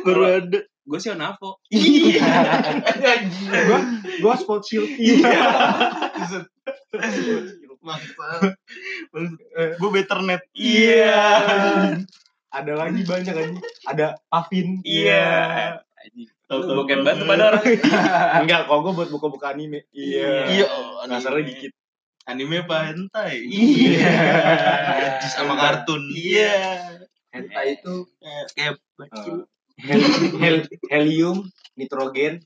baru 0.07 0.23
ada 0.39 0.59
gue 0.63 0.99
sih 1.03 1.11
Onavo 1.11 1.59
gua 3.67 3.81
gua 4.23 4.35
spot 4.39 4.63
shield. 4.63 4.87
Iya. 4.95 5.43
gue 9.75 9.91
better 9.91 10.23
net 10.23 10.47
Iya. 10.55 11.19
Ada 12.49 12.73
lagi 12.79 13.03
banyak 13.03 13.35
aja. 13.35 13.59
Ada 13.91 14.07
Pavin. 14.31 14.81
iya 14.87 15.83
Anjing. 15.99 16.31
Tahu, 16.49 16.59
Lu 16.59 16.65
tahu, 16.65 16.77
bokep 16.81 16.99
banget 17.05 17.25
pada 17.25 17.45
orang 17.53 17.65
Enggak, 18.41 18.61
kok 18.65 18.79
gua 18.81 18.93
buat 18.97 19.11
buka-buka 19.13 19.53
anime. 19.53 19.85
Iya. 19.93 20.49
iya 20.49 20.67
Kasarnya 21.05 21.45
anime. 21.45 21.51
dikit. 21.53 21.73
anime 22.25 22.57
apa 22.61 22.77
hentai 22.89 23.37
Iya. 23.45 24.13
Najis 24.89 25.33
sama 25.33 25.55
kartun 25.55 26.03
Iya. 26.09 26.57
Hentai 27.29 27.77
itu 27.77 28.09
kayak 28.57 28.81
eh, 28.81 29.41
hel- 29.79 30.33
hel- 30.35 30.69
helium, 30.89 31.45
nitrogen, 31.73 32.41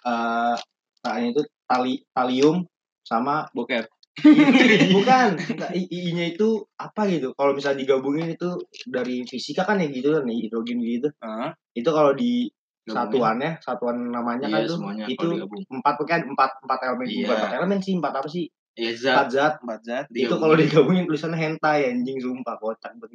eh 0.00 0.56
nah, 0.98 1.16
itu 1.18 1.40
tali 1.64 2.02
talium 2.10 2.66
sama 3.00 3.46
bokep 3.50 3.86
bukan 4.92 5.38
I- 5.72 5.86
I-nya 5.88 6.34
itu 6.34 6.66
apa 6.74 7.06
gitu 7.06 7.32
kalau 7.32 7.54
misalnya 7.54 7.80
digabungin 7.80 8.34
itu 8.34 8.58
dari 8.84 9.22
fisika 9.24 9.62
kan 9.62 9.78
ya 9.78 9.86
gitu 9.86 10.10
kan 10.10 10.26
hidrogen 10.26 10.82
gitu 10.82 11.08
Heeh. 11.22 11.50
itu 11.74 11.88
kalau 11.88 12.12
di. 12.12 12.50
Satuannya 12.90 13.50
satuan 13.58 13.96
namanya 14.08 14.46
kan 14.46 14.60
Iya, 14.62 14.68
tuh 14.68 14.76
semuanya 14.76 15.04
itu 15.06 15.26
empat 15.68 15.94
kan 16.04 16.20
empat 16.24 16.50
empat 16.60 16.78
elemen 16.82 17.06
Iya. 17.06 17.16
bukan 17.22 17.36
empat 17.36 17.52
elemen 17.54 17.78
sih 17.78 17.92
empat 17.94 18.12
apa 18.14 18.28
sih 18.28 18.46
Iya, 18.74 18.90
zat. 18.94 19.10
empat 19.10 19.28
zat 19.30 19.54
empat 19.58 19.80
zat 19.82 20.04
itu 20.08 20.30
kalau 20.32 20.54
digabungin 20.54 21.04
tulisannya 21.04 21.34
hentai 21.36 21.90
anjing 21.90 22.18
sumpah 22.18 22.54
kocak 22.56 22.94
gue 22.94 23.08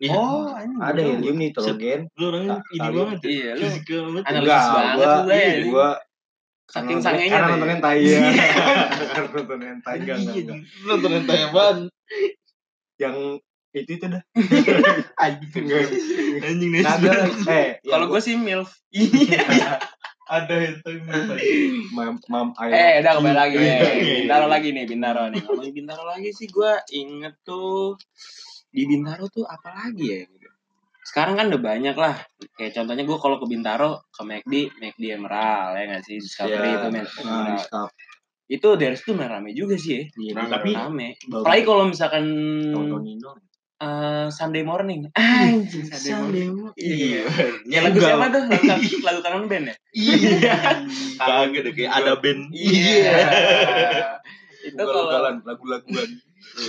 Iya. 0.00 0.12
oh 0.12 0.48
anjing, 0.50 0.80
ada 0.80 1.00
helium 1.00 1.36
nitrogen 1.36 2.00
Lu 2.14 2.24
orangnya 2.28 2.56
Sa- 2.56 2.72
ini 2.72 2.88
banget 2.90 3.18
ya. 3.20 3.28
Iya, 3.28 3.50
lu 3.52 3.66
banget. 4.00 4.22
Analisis 4.24 4.40
enggak 4.40 4.64
banget 4.64 4.96
gua 4.96 5.12
lu, 5.20 5.30
anjing. 5.30 5.66
gua 5.68 5.88
saking 6.70 6.86
karena 6.88 7.02
sangenya 7.02 7.30
karena 7.34 7.48
nonton 7.50 7.66
ya. 7.66 7.74
hentai 7.74 7.98
ya 7.98 8.06
Iya. 8.06 8.20
karena 9.10 9.28
nonton 9.36 9.58
hentai 9.60 9.96
enggak. 9.98 10.16
Lu 10.22 10.54
Nonton 10.86 11.10
hentai 11.12 11.38
apaan? 11.44 11.76
yang 12.96 13.16
itu 13.72 13.90
itu 13.92 14.06
dah 14.06 14.22
Anjing. 15.24 15.64
Anjing 16.40 16.70
Nah, 16.76 16.96
lagi. 16.96 17.46
eh 17.46 17.68
kalau 17.82 18.06
gue 18.06 18.18
sih 18.18 18.34
milf 18.34 18.70
iya 18.92 19.78
Ada 20.26 20.78
apa? 20.78 21.34
mam 21.90 22.14
mam 22.26 22.48
ayo 22.56 22.70
eh 22.70 22.92
udah 23.00 23.12
kembali 23.14 23.34
lagi 23.36 23.56
Iya, 23.56 23.74
iya, 23.74 23.90
iya. 23.92 24.14
bintaro 24.20 24.46
lagi 24.46 24.68
nih 24.70 24.84
bintaro 24.84 25.22
nih 25.26 25.40
ngomongin 25.40 25.74
bintaro 25.76 26.04
lagi 26.04 26.30
sih 26.30 26.46
gue 26.46 26.72
inget 26.92 27.34
tuh 27.40 27.98
di 28.68 28.82
bintaro 28.84 29.26
tuh 29.26 29.42
apa 29.42 29.74
lagi 29.76 30.06
ya 30.08 30.22
gitu. 30.22 30.48
sekarang 31.02 31.34
kan 31.34 31.46
udah 31.46 31.58
banyak 31.60 31.96
lah 31.96 32.14
kayak 32.54 32.72
contohnya 32.72 33.02
gue 33.02 33.18
kalau 33.18 33.36
ke 33.36 33.46
bintaro 33.46 34.06
ke 34.08 34.22
McD 34.22 34.54
McD 34.76 35.04
Emerald 35.12 35.74
ya 35.74 35.82
nggak 35.88 36.02
sih 36.04 36.16
Discovery 36.16 36.58
Iya. 36.64 36.74
itu 36.76 36.88
men 36.88 37.02
nah, 37.02 37.10
Emerald. 37.18 37.60
stop. 37.60 37.90
itu 38.46 38.68
dari 38.74 38.94
situ 38.94 39.10
rame 39.14 39.50
juga 39.50 39.74
sih 39.74 39.92
ya 39.92 40.02
Iya, 40.12 40.32
Rame, 40.36 40.46
tapi 40.48 40.70
rame 40.72 41.08
apalagi 41.28 41.62
kalau 41.64 41.84
misalkan 41.86 42.24
eh, 43.80 44.26
Sunday 44.28 44.62
morning. 44.62 45.08
Anjing 45.12 45.88
Sunday 45.88 46.12
morning. 46.14 46.50
Iya. 46.76 47.22
ya 47.64 47.78
lagu 47.80 47.98
siapa 47.98 48.26
tuh? 48.28 48.42
Lagu, 48.46 48.96
lagu 49.02 49.20
kangen 49.20 49.44
band 49.46 49.64
ya? 49.68 49.76
Iya. 49.90 50.54
Kagak 51.20 51.60
deh 51.64 51.72
kayak 51.72 51.92
ada 51.94 52.12
band. 52.16 52.52
Iya. 52.52 53.12
itu 54.60 54.76
kalau 54.76 55.08
lagu-laguan. 55.40 56.10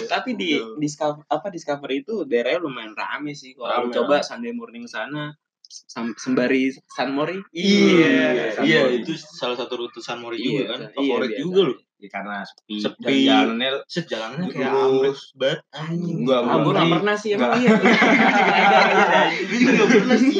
Tapi 0.07 0.35
di 0.35 0.55
Betul. 0.55 0.77
discover 0.79 1.23
apa 1.27 1.47
discovery 1.49 2.01
itu 2.01 2.23
daerahnya 2.23 2.59
lumayan 2.61 2.95
rame 2.95 3.33
sih. 3.33 3.51
Kalau 3.53 3.91
coba 3.91 4.23
Sunday 4.23 4.51
morning 4.51 4.87
sana 4.87 5.35
sam- 5.67 6.15
sembari 6.15 6.71
San 6.87 7.11
Mori. 7.11 7.39
Iya, 7.51 8.55
iya 8.61 8.81
itu 8.91 9.15
salah 9.15 9.55
satu 9.55 9.79
rute 9.79 9.99
San 9.99 10.19
Mori 10.19 10.37
Iya, 10.37 10.45
juga 10.45 10.63
kan. 10.69 10.79
iya, 10.79 10.91
Favorit 10.93 11.31
juga 11.35 11.59
loh. 11.71 11.77
Ya, 12.01 12.09
karena 12.09 12.35
sepi, 12.41 12.75
Sepi. 12.77 13.03
dan 13.23 13.53
jalannya 13.53 13.69
Set 13.85 14.05
jalannya 14.05 14.45
kayak 14.47 14.73
ambles 14.73 15.21
banget 15.33 15.59
anjing. 15.71 16.17
Enggak, 16.19 16.39
ah 16.41 16.55
gue 16.57 16.71
nggak 16.71 16.81
Iya. 16.83 16.95
pernah 16.97 17.15
sih 17.15 17.29
emang 17.31 17.51
Enggak. 17.51 17.61
iya. 17.61 17.71
Gue 19.41 19.57
juga 19.57 19.71
nggak 19.71 19.89
pernah 19.93 20.17
sih. 20.17 20.35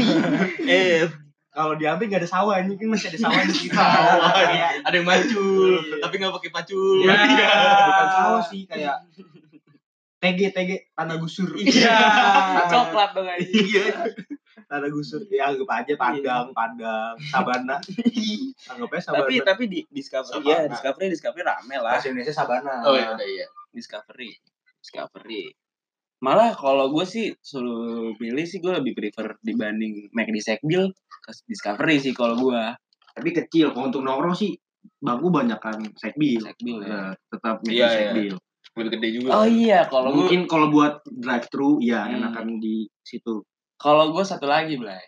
Eh, 0.63 1.01
kalau 1.49 1.73
diambil 1.75 2.05
nggak 2.07 2.21
ada 2.21 2.29
sawah 2.29 2.55
ini 2.57 2.73
kan 2.75 2.87
masih 2.87 3.07
ada 3.07 3.19
sawah 3.21 3.41
di 3.41 3.53
kita 3.53 3.75
sawah. 3.75 4.31
Kayak- 4.33 4.73
ada 4.81 4.95
yang 4.95 5.05
macul, 5.05 5.71
Iya. 5.77 5.99
tapi 6.01 6.13
nggak 6.17 6.33
pakai 6.33 6.51
pacul. 6.51 6.97
Iya, 6.99 7.15
bukan 7.81 8.07
sawah 8.09 8.43
sih 8.43 8.61
kayak 8.65 8.95
TG 10.17 10.39
TG 10.49 10.69
tanah 10.91 11.17
gusur 11.17 11.49
Iya. 11.53 11.97
coklat 12.71 13.09
dong 13.11 13.25
Iya. 13.27 13.85
Tanah 14.71 14.87
gusur 14.87 15.27
ya 15.27 15.51
anggap 15.51 15.67
aja 15.75 15.93
padang 15.95 16.47
padang 16.51 17.19
sabana. 17.27 17.75
Anggapnya 18.71 19.01
sabana. 19.03 19.19
tapi 19.21 19.33
tapi 19.43 19.63
di 19.67 19.79
discovery. 19.85 20.39
Sabana. 20.39 20.47
ya 20.47 20.59
discovery 20.65 21.07
discovery 21.11 21.43
rame 21.43 21.75
lah. 21.75 21.91
Bahasa 21.91 22.07
Indonesia 22.07 22.31
sabana. 22.33 22.73
Oh 22.81 22.95
iya, 22.95 23.19
iya. 23.19 23.47
discovery 23.69 24.31
discovery. 24.79 25.51
Malah 26.19 26.53
kalau 26.53 26.87
gue 26.89 27.03
sih 27.03 27.33
suruh 27.37 28.13
pilih 28.15 28.45
sih 28.45 28.57
gue 28.57 28.71
lebih 28.71 28.93
prefer 28.93 29.35
dibanding 29.41 30.07
Mac 30.11 30.29
di 30.29 30.39
Sekbil 30.39 30.87
ke 31.19 31.31
discovery 31.43 31.97
sih 31.97 32.13
kalau 32.13 32.39
gue 32.39 32.61
tapi 33.11 33.29
kecil 33.35 33.75
kalau 33.75 33.91
untuk 33.91 34.01
nongkrong 34.01 34.33
sih 34.33 34.55
bangku 34.97 35.27
banyak 35.27 35.59
kan 35.59 35.83
sekbil. 35.93 36.39
Sekbil 36.41 36.77
ya 36.79 36.87
Nah, 36.87 37.11
tetap 37.27 37.55
Iya, 37.63 37.73
iya, 37.73 37.83
iya. 37.83 37.91
sekbil. 37.91 38.35
Lebih 38.71 38.91
gede 38.95 39.07
juga. 39.11 39.29
oh 39.35 39.43
iya 39.43 39.79
kalau 39.83 40.09
gue 40.09 40.17
mungkin 40.23 40.41
kalau 40.47 40.67
buat 40.69 41.03
drive 41.05 41.47
thru 41.51 41.83
ya 41.83 42.07
Hmm. 42.07 42.23
enakan 42.23 42.47
di 42.57 42.85
situ 43.01 43.43
Kalau 43.81 44.13
gue 44.13 44.23
satu 44.23 44.45
lagi, 44.45 44.77
Blay. 44.77 45.01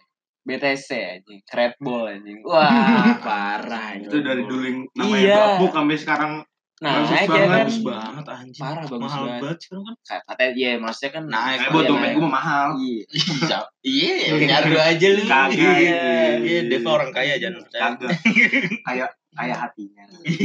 BTC 0.43 0.87
anjing, 0.91 1.39
Red 1.47 1.77
Bull 1.77 2.03
anjing. 2.05 2.43
Wah, 2.49 3.15
parah 3.17 3.95
itu 3.95 4.19
dari 4.19 4.43
dulu 4.43 4.59
yang 4.61 4.79
namanya 4.91 5.15
Iya. 5.15 5.37
babuk 5.55 5.71
sampai 5.71 5.95
sekarang 5.95 6.33
Nah, 6.75 6.99
Bagus 6.99 7.15
ya 7.15 7.23
banget, 7.23 7.31
kan. 7.39 7.47
Bagus 7.55 7.79
banget 7.79 8.25
anjing. 8.27 8.59
Parah 8.59 8.83
bagus 8.83 8.99
Mahal 8.99 9.23
banget. 9.23 9.39
banget 9.39 9.57
sekarang 9.61 9.83
kan. 9.85 9.95
Kayak 10.03 10.21
Katanya 10.27 10.51
iya, 10.51 10.71
maksudnya 10.75 11.11
kan 11.13 11.23
Naik, 11.25 11.39
kayak 11.55 11.71
buat 11.71 11.83
dompet 11.85 12.03
naik. 12.03 12.13
gue 12.13 12.23
mah 12.23 12.33
mahal 12.33 12.67
Iya. 12.75 13.59
Iya, 13.79 14.13
nyaru 14.51 14.73
aja 14.75 15.07
lu. 15.07 15.21
Kagak, 15.23 15.55
Iya, 15.55 15.75
itu. 15.79 16.43
Iya, 16.43 16.59
Deva 16.67 16.89
orang 16.91 17.11
kaya 17.13 17.33
jangan 17.37 17.59
percaya. 17.63 17.81
kagak 17.87 18.09
kayak 18.83 19.09
kayak 19.33 19.57
hatinya 19.59 20.03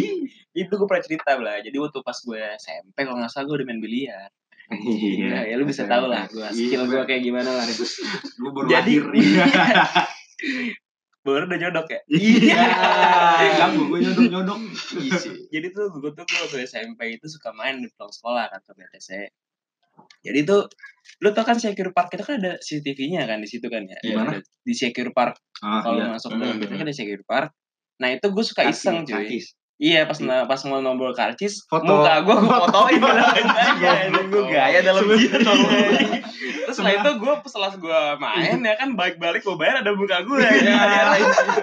Itu 0.60 0.72
gue 0.72 0.86
pernah 0.86 1.02
cerita, 1.02 1.30
Blay. 1.34 1.58
Jadi 1.60 1.76
waktu 1.76 1.98
pas 2.00 2.18
gue 2.20 2.42
SMP 2.56 2.96
kalau 3.00 3.18
nggak 3.18 3.30
salah 3.30 3.44
gue 3.44 3.56
udah 3.58 3.66
main 3.66 3.80
biliar. 3.80 4.30
Iya, 4.68 5.48
ya 5.48 5.54
lu 5.56 5.64
bisa 5.64 5.84
tahu 5.84 6.06
lah 6.06 6.28
gue 6.28 6.44
skill 6.50 6.84
gue 6.84 7.02
kayak 7.02 7.22
gimana 7.22 7.50
lah. 7.50 7.64
gue 8.40 8.50
baru 8.52 8.68
Jadi- 8.68 9.00
lahir 9.00 9.04
Baru 11.18 11.44
udah 11.44 11.58
nyodok 11.58 11.88
ya. 11.88 12.00
iya 12.08 12.62
kamu 13.58 13.80
gue 13.86 13.98
nyodok 14.00 14.26
nyodok 14.30 14.58
Jadi 15.48 15.66
tuh 15.70 15.92
gue 15.94 16.10
tuh 16.10 16.24
gue 16.24 16.38
waktu 16.38 16.58
SMP 16.64 17.00
itu 17.12 17.26
suka 17.28 17.52
main 17.52 17.80
di 17.80 17.88
pulang 17.90 18.08
sekolah 18.08 18.48
kan 18.48 18.60
ke 18.60 18.72
BTC. 18.72 19.08
Jadi 20.22 20.40
tuh 20.42 20.64
lu 21.18 21.28
tau 21.32 21.42
kan 21.42 21.58
Secure 21.58 21.90
Park 21.90 22.08
kita 22.08 22.22
kan 22.22 22.38
ada 22.38 22.56
CCTV-nya 22.56 23.24
kan 23.24 23.40
di 23.40 23.48
situ 23.50 23.66
kan 23.66 23.84
ya. 23.84 23.98
Iya. 24.00 24.16
Ada 24.16 24.38
Di 24.62 24.72
Secure 24.72 25.12
Park 25.12 25.36
ah, 25.60 25.82
kalau 25.82 26.00
iya. 26.00 26.12
masuk 26.12 26.30
ke 26.32 26.38
Hmm. 26.38 26.56
BTC 26.56 26.72
kan 26.72 26.86
ada 26.86 26.96
Secure 26.96 27.24
Park. 27.24 27.50
Nah 27.98 28.08
itu 28.10 28.26
gue 28.26 28.44
suka 28.46 28.62
iseng 28.64 29.04
cuy. 29.04 29.42
Iya 29.78 30.10
pas 30.10 30.18
na- 30.18 30.42
pas 30.42 30.58
mau 30.66 30.82
nombor 30.82 31.14
karcis, 31.14 31.62
Foto. 31.70 31.86
muka 31.86 32.26
gue 32.26 32.34
gue 32.34 32.50
fotoin 32.50 32.98
aja, 33.14 34.10
gue 34.10 34.42
gaya 34.50 34.82
dalam 34.82 35.06
tolong. 35.06 35.70
Terus 36.68 36.76
setelah 36.76 36.94
itu 36.94 37.10
gue 37.16 37.34
setelah 37.42 37.70
gue 37.74 38.00
main 38.20 38.58
ya 38.60 38.74
kan 38.76 38.88
balik-balik 38.92 39.40
gue 39.40 39.56
bayar 39.56 39.80
ada 39.80 39.96
muka 39.96 40.20
gue 40.20 40.36
ya. 40.36 40.52
Iya. 40.52 40.76
Iya 40.78 41.02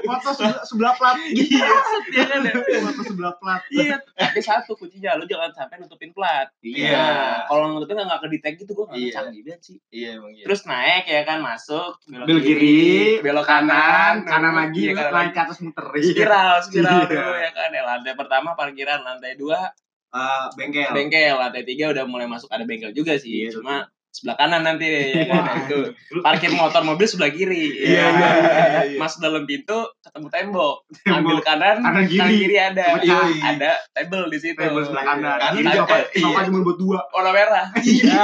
foto 0.01 0.29
sebelah, 0.33 0.57
sebelah 0.65 0.93
plat 0.95 1.17
Iya, 1.21 1.69
iya 2.09 2.23
kan 2.25 2.39
ya. 2.41 2.53
foto 2.81 3.01
sebelah 3.05 3.33
plat 3.37 3.61
Iya, 3.69 3.95
tapi 4.01 4.39
satu 4.39 4.73
kuncinya 4.73 5.13
lu 5.13 5.25
jangan 5.25 5.53
sampai 5.53 5.77
nutupin 5.77 6.09
plat. 6.09 6.49
Iya. 6.59 6.89
Nah, 6.89 7.37
kalau 7.45 7.69
nutupin 7.71 8.01
nggak 8.01 8.17
ke 8.17 8.27
detect 8.33 8.55
gitu 8.59 8.71
gue 8.73 8.85
nggak 8.85 8.97
Iya. 8.97 9.11
canggih 9.13 9.41
banget 9.43 9.61
sih. 9.61 9.77
Iya, 9.89 10.09
emang 10.17 10.31
iya. 10.33 10.43
Terus 10.43 10.61
naik 10.65 11.03
ya 11.05 11.21
kan 11.21 11.37
masuk 11.39 11.91
belok, 12.05 12.25
Belok 12.25 12.43
kiri, 12.43 12.89
belok 13.21 13.45
kanan, 13.45 14.25
kanan 14.25 14.53
lagi 14.53 14.89
iya, 14.89 15.05
lagi. 15.05 15.29
ke 15.29 15.39
atas 15.39 15.61
muter 15.61 15.85
spiral 15.95 16.57
spiral 16.59 16.97
Iya. 16.97 17.05
dulu 17.07 17.31
ya 17.35 17.51
kan 17.51 17.69
ya 17.69 17.83
lantai 17.83 18.13
pertama 18.15 18.49
parkiran 18.53 18.99
lantai 19.01 19.37
dua 19.37 19.69
Eh, 20.15 20.47
bengkel 20.55 20.95
bengkel 20.95 21.35
lantai 21.35 21.67
tiga 21.67 21.91
udah 21.91 22.07
mulai 22.07 22.23
masuk 22.23 22.47
ada 22.47 22.63
bengkel 22.63 22.95
juga 22.95 23.19
sih 23.19 23.45
Iya, 23.45 23.59
cuma 23.59 23.83
sebelah 24.15 24.35
kanan 24.37 24.63
nanti 24.63 24.87
ya 24.87 25.27
kan 25.27 25.43
Wah. 25.43 25.55
itu 25.59 25.77
parkir 26.19 26.47
motor 26.49 26.81
mobil 26.81 27.03
sebelah 27.03 27.27
kiri 27.29 27.67
Iya, 27.75 27.91
Ya. 27.91 28.07
iya, 28.07 28.29
iya, 28.31 28.81
iya. 28.87 28.97
masuk 28.97 29.19
dalam 29.19 29.43
pintu 29.43 29.75
ketemu 29.99 30.27
tembok 30.29 30.75
Tembok. 30.95 31.19
ambil 31.19 31.37
kanan 31.41 31.77
Kanan 31.77 32.03
kiri. 32.05 32.15
kanan 32.17 32.31
kiri 32.37 32.55
ada 32.57 32.85
Iya, 32.97 33.17
iya. 33.27 33.43
ada 33.51 33.71
table 33.91 34.23
di 34.27 34.37
situ 34.37 34.55
table 34.55 34.81
sebelah 34.81 35.03
kanan 35.05 35.35
Kanan 35.35 35.51
kiri 35.53 35.67
ada- 35.67 35.79
sofa 35.81 35.97
iya. 36.15 36.39
cuma 36.45 36.59
buat 36.61 36.77
dua 36.77 36.99
warna 37.09 37.31
merah 37.31 37.65
Iya, 37.83 38.23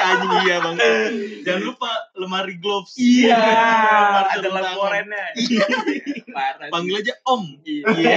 anjing 0.00 0.32
iya 0.40 0.56
bang. 0.58 0.76
Jangan 1.40 1.62
lupa 1.62 1.90
lemari 2.14 2.54
gloves. 2.56 2.96
iya 2.96 3.36
Lemari 3.36 4.30
ada 4.34 4.48
lampu 4.50 4.78
oranye 4.78 5.24
parah. 6.30 6.68
Panggil 6.70 6.94
aja 6.96 7.12
Om. 7.24 7.42
iya 7.66 8.16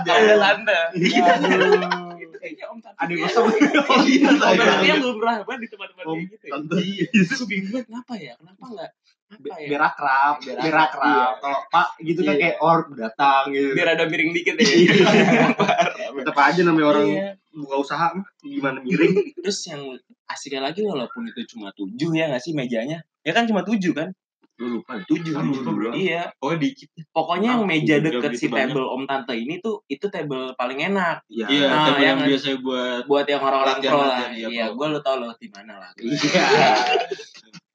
ada 0.00 0.34
tante 0.38 0.78
aduh 0.88 1.68
itu 1.68 2.07
kayaknya 2.48 2.66
om 2.66 2.78
tante 2.80 2.96
ada 2.96 3.12
kosong 3.14 3.44
Oh 3.92 4.02
iya, 4.02 4.28
Oh, 4.28 4.36
saya. 4.38 4.56
berarti 4.56 4.86
yang 4.86 5.00
belum 5.00 5.16
pernah 5.18 5.34
banget 5.42 5.60
di 5.60 5.68
tempat-tempat 5.68 6.04
Om, 6.04 6.10
kayak 6.10 6.26
gitu 6.26 6.44
ya? 6.44 6.52
tante. 6.52 6.76
Itu 7.12 7.32
gue 7.34 7.46
bingung 7.46 7.70
banget 7.70 7.86
kenapa 7.86 8.12
ya? 8.16 8.32
Kenapa 8.34 8.64
enggak? 8.66 8.90
Apa 9.28 9.44
ya? 9.54 9.66
biar 9.68 9.82
akrab 9.84 10.34
Biar 10.40 10.76
akrab, 10.80 11.04
iya. 11.04 11.26
kalau 11.36 11.60
pak 11.68 11.88
gitu 12.00 12.20
kan 12.22 12.32
Iya. 12.32 12.40
kayak 12.40 12.56
or 12.58 12.78
datang 12.90 13.42
gitu 13.50 13.68
Biar 13.70 13.88
ada 13.92 14.04
miring 14.04 14.30
dikit 14.32 14.54
ya. 14.56 14.64
tetap 16.18 16.36
aja 16.38 16.60
namanya 16.62 16.86
orang 16.88 17.06
Iya. 17.06 17.28
buka 17.50 17.76
usaha 17.76 18.06
gimana 18.40 18.80
miring 18.80 19.14
Terus 19.36 19.58
yang 19.66 19.82
asiknya 20.26 20.60
lagi 20.62 20.80
walaupun 20.80 21.24
itu 21.26 21.44
cuma 21.46 21.72
tujuh 21.72 22.08
ya 22.10 22.26
nggak 22.26 22.40
sih 22.40 22.52
mejanya? 22.52 23.04
Ya 23.20 23.32
kan 23.32 23.44
cuma 23.44 23.60
tujuh 23.62 23.92
kan? 23.92 24.16
Lu 24.58 24.66
lupa 24.76 24.98
Tujuh. 25.04 25.32
Ah, 25.32 25.40
lupa, 25.40 25.70
bro. 25.70 25.90
Iya. 25.92 26.34
Oh 26.36 26.50
dikit. 26.52 26.90
Pokoknya 27.08 27.54
yang 27.54 27.62
meja 27.64 27.96
deket 27.96 28.34
begitu 28.34 28.36
si 28.36 28.46
banyak. 28.46 28.70
table 28.70 28.84
om 28.84 29.02
tante 29.04 29.32
ini 29.32 29.58
tuh 29.58 29.86
itu 29.86 30.06
table 30.08 30.52
paling 30.52 30.82
enak 30.84 31.22
iya 31.26 31.46
Iya, 31.46 31.66
Ah, 31.68 31.84
tapi 31.88 32.00
ya 32.00 32.06
yang 32.08 32.18
kan? 32.18 32.26
biasa 32.26 32.46
buat 32.58 33.02
buat 33.04 33.24
yang 33.24 33.38
orang-orang 33.40 33.76
pro 33.80 33.98
lah. 34.00 34.28
iya, 34.30 34.46
Iya, 34.48 34.64
gue 34.68 34.86
lo 34.88 34.98
tau 34.98 35.16
lo 35.16 35.30
di 35.32 35.48
mana 35.48 35.78
lah. 35.78 35.90
iya 35.96 36.74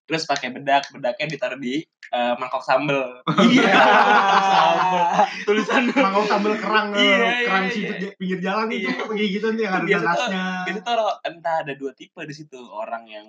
Terus 0.03 0.27
pakai 0.27 0.51
bedak, 0.51 0.91
bedaknya 0.91 1.25
ditaruh 1.29 1.55
di 1.57 1.79
eh, 2.09 2.33
mangkok 2.35 2.61
sambel. 2.61 3.23
Iya. 3.41 3.71
Tulisan 5.47 5.87
Mangkok 5.89 6.27
sambal 6.27 6.53
kerang, 6.55 6.91
Iya, 6.91 7.17
eh, 7.17 7.43
kerang 7.43 7.63
iya, 7.63 7.71
situ 7.71 7.93
iya. 7.97 8.09
pinggir 8.13 8.39
jalan 8.41 8.67
itu 8.69 8.85
Iya. 8.85 9.03
kayak 9.07 9.29
gitu 9.31 9.47
nih 9.49 9.63
yang 9.63 9.73
ada 9.73 9.87
nanasnya. 9.87 10.43
Tuh 10.67 10.91
orang- 10.93 11.19
entah 11.23 11.55
ada 11.63 11.73
dua 11.73 11.91
tipe 11.93 12.19
di 12.19 12.35
situ 12.35 12.59
orang 12.59 13.07
yang 13.07 13.27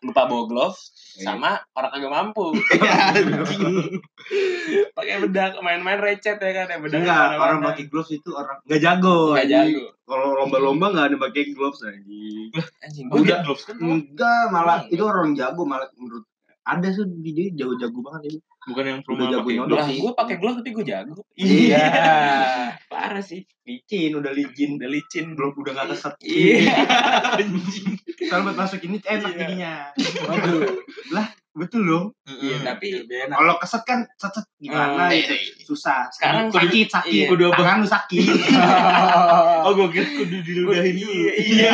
lupa 0.00 0.24
bawa 0.24 0.44
glove 0.46 0.78
Iya. 1.14 1.30
sama 1.30 1.62
orang 1.72 1.90
kagak 1.94 2.10
mampu 2.12 2.44
anjing. 2.50 4.02
pakai 4.98 5.16
bedak 5.22 5.52
main-main 5.60 6.00
recet 6.00 6.36
ya 6.36 6.50
kan 6.52 6.66
ya 6.66 6.78
bedak 6.82 6.98
Enggak, 7.02 7.38
orang 7.38 7.58
pakai 7.62 7.84
gloves 7.86 8.10
itu 8.10 8.30
orang 8.30 8.58
nggak 8.64 8.80
jago. 8.82 9.18
Nggak 9.30 9.46
anjing. 9.46 9.54
jago. 9.70 9.84
Kalau 10.04 10.26
lomba-lomba 10.36 10.86
nggak 10.90 11.06
ada 11.06 11.16
pakai 11.22 11.42
gloves 11.54 11.80
anjing. 11.80 12.50
anjing 12.82 13.06
dia 13.22 13.38
gloves 13.40 13.62
kan? 13.62 13.76
Enggak, 13.78 14.42
malah 14.50 14.78
Enggak. 14.82 14.94
itu 14.94 15.02
orang 15.04 15.28
jago 15.34 15.62
malah 15.62 15.88
menurut 15.94 16.26
ada 16.64 16.88
sih 16.88 17.04
di 17.14 17.30
dia 17.30 17.46
jago-jago 17.54 18.00
banget 18.00 18.20
ya. 18.26 18.30
Bukan 18.64 18.82
yang 18.82 18.98
Udah 19.02 19.26
jago 19.28 19.40
pakai 19.42 19.54
nyodok 19.54 19.76
lah 19.76 19.86
sih. 19.86 19.98
gue 19.98 20.12
pakai 20.16 20.36
glove 20.38 20.56
tapi 20.56 20.70
gue 20.72 20.84
jago 20.86 21.14
Iya. 21.34 21.84
parah 22.90 23.20
sih 23.20 23.44
Licin, 23.62 24.12
udah 24.14 24.30
licin. 24.30 24.76
udah 24.76 24.88
licin 24.88 25.24
Belum 25.32 25.52
udah 25.52 25.72
nggak 25.74 25.88
keset. 25.92 26.14
iya 26.20 26.72
Kalau 28.24 28.42
buat 28.42 28.56
masuk 28.56 28.80
ini 28.82 28.96
enak 28.98 29.28
Iya. 29.28 29.38
jadinya. 29.38 29.72
waduh 30.24 30.64
Betul 31.54 31.86
dong. 31.86 32.06
Iya, 32.26 32.66
tapi-. 32.66 33.06
Kalau 33.06 33.54
keset 33.62 33.86
kan 33.86 34.02
set 34.12 34.34
gimana 34.58 35.06
Hmm. 35.06 35.14
itu 35.14 35.38
susah. 35.62 36.10
Sekarang 36.10 36.50
sakit, 36.50 36.90
sakit. 36.90 37.14
iya. 37.14 37.26
Kudu? 37.30 37.46
Tangan 37.48 37.78
lu 37.78 37.86
sakit. 37.86 38.26
Oh, 39.62 39.70
gue 39.72 39.86
kira 39.90 40.04
kudu 40.04 40.36
diludahin 40.42 40.92
dulu. 40.92 41.14
iya 41.14 41.32
iya 41.38 41.72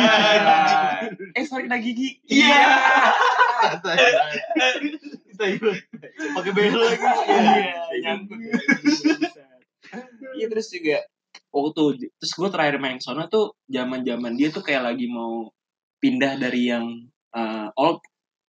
eh 1.33 1.43
sorry 1.43 1.65
kena 1.65 1.75
gigi 1.77 2.21
Iya. 2.23 2.61
Pakai 6.35 6.51
behel 6.53 6.79
lagi. 6.81 7.05
iya 7.41 8.13
iya 10.37 10.45
terus 10.47 10.67
juga 10.71 10.97
waktu 11.51 11.83
terus 12.19 12.31
gue 12.35 12.49
terakhir 12.51 12.77
main 12.79 12.97
ke 12.97 13.03
sana 13.03 13.27
tuh 13.27 13.55
zaman 13.67 14.05
zaman 14.07 14.33
dia 14.39 14.49
tuh 14.53 14.63
kayak 14.63 14.87
lagi 14.93 15.07
mau 15.11 15.51
pindah 15.99 16.39
dari 16.39 16.71
yang 16.71 16.85
eh, 17.35 17.67
old 17.75 17.99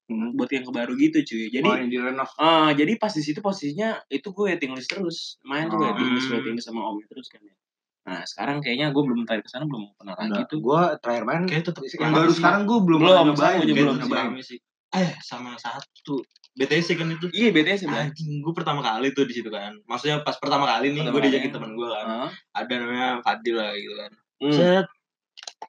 hmm, 0.07 0.37
buat 0.37 0.49
yang 0.53 0.65
ke 0.67 0.71
baru 0.73 0.93
gitu 0.95 1.17
cuy 1.25 1.45
jadi 1.49 1.67
oh. 1.67 2.27
Ah, 2.37 2.69
jadi 2.77 2.95
pas 3.01 3.11
di 3.11 3.23
situ 3.25 3.41
posisinya 3.41 4.01
itu 4.07 4.29
gue 4.31 4.45
waiting 4.53 4.71
list 4.77 4.89
terus 4.93 5.37
main 5.43 5.67
tuh 5.67 5.77
Oh, 5.81 5.83
waiting 5.89 6.09
list 6.15 6.27
hmm. 6.29 6.35
waiting 6.37 6.55
list 6.57 6.67
sama 6.69 6.81
Om 6.85 7.01
terus 7.09 7.27
kan 7.31 7.41
ya 7.41 7.55
nah 8.01 8.25
sekarang 8.25 8.65
kayaknya 8.65 8.89
gue 8.89 9.03
belum 9.05 9.29
terakhir 9.29 9.45
ke 9.45 9.51
sana 9.53 9.69
belum 9.69 9.93
pernah 9.93 10.17
lagi 10.17 10.41
tuh 10.49 10.57
Gua 10.57 10.97
terakhir 10.97 11.21
main 11.21 11.45
Kayak 11.45 11.69
tetep 11.69 11.85
yang 12.01 12.13
baru 12.17 12.31
sekarang 12.33 12.61
gua 12.65 12.79
belum 12.81 12.99
Belum, 13.05 13.25
nyobain. 13.29 13.61
belum 13.61 13.77
Belum 13.77 13.93
sih. 13.93 14.01
nyobain. 14.09 14.31
sih. 14.41 14.59
Eh, 14.91 15.11
sama 15.21 15.55
satu. 15.55 16.19
BTS 16.51 16.93
kan 16.93 17.07
itu. 17.07 17.31
iya 17.31 17.47
BTS 17.49 17.87
sebenarnya 17.87 18.11
Anjing, 18.11 18.43
gue 18.43 18.51
pertama 18.51 18.83
kali 18.83 19.11
tuh 19.11 19.23
di 19.23 19.31
situ 19.31 19.47
kan. 19.47 19.71
Maksudnya 19.85 20.19
pas 20.19 20.35
pertama 20.35 20.67
kali 20.67 20.91
nih, 20.91 21.07
gue 21.07 21.21
diajakin 21.21 21.47
temen 21.49 21.71
gue 21.73 21.87
kan. 21.87 22.05
Heeh. 22.05 22.29
Ada 22.53 22.73
namanya 22.75 23.07
Fadil 23.21 23.55
lah 23.55 23.71
gitu 23.73 23.95
kan. 23.95 24.11
Hmm. 24.37 24.51
Set. 24.51 24.87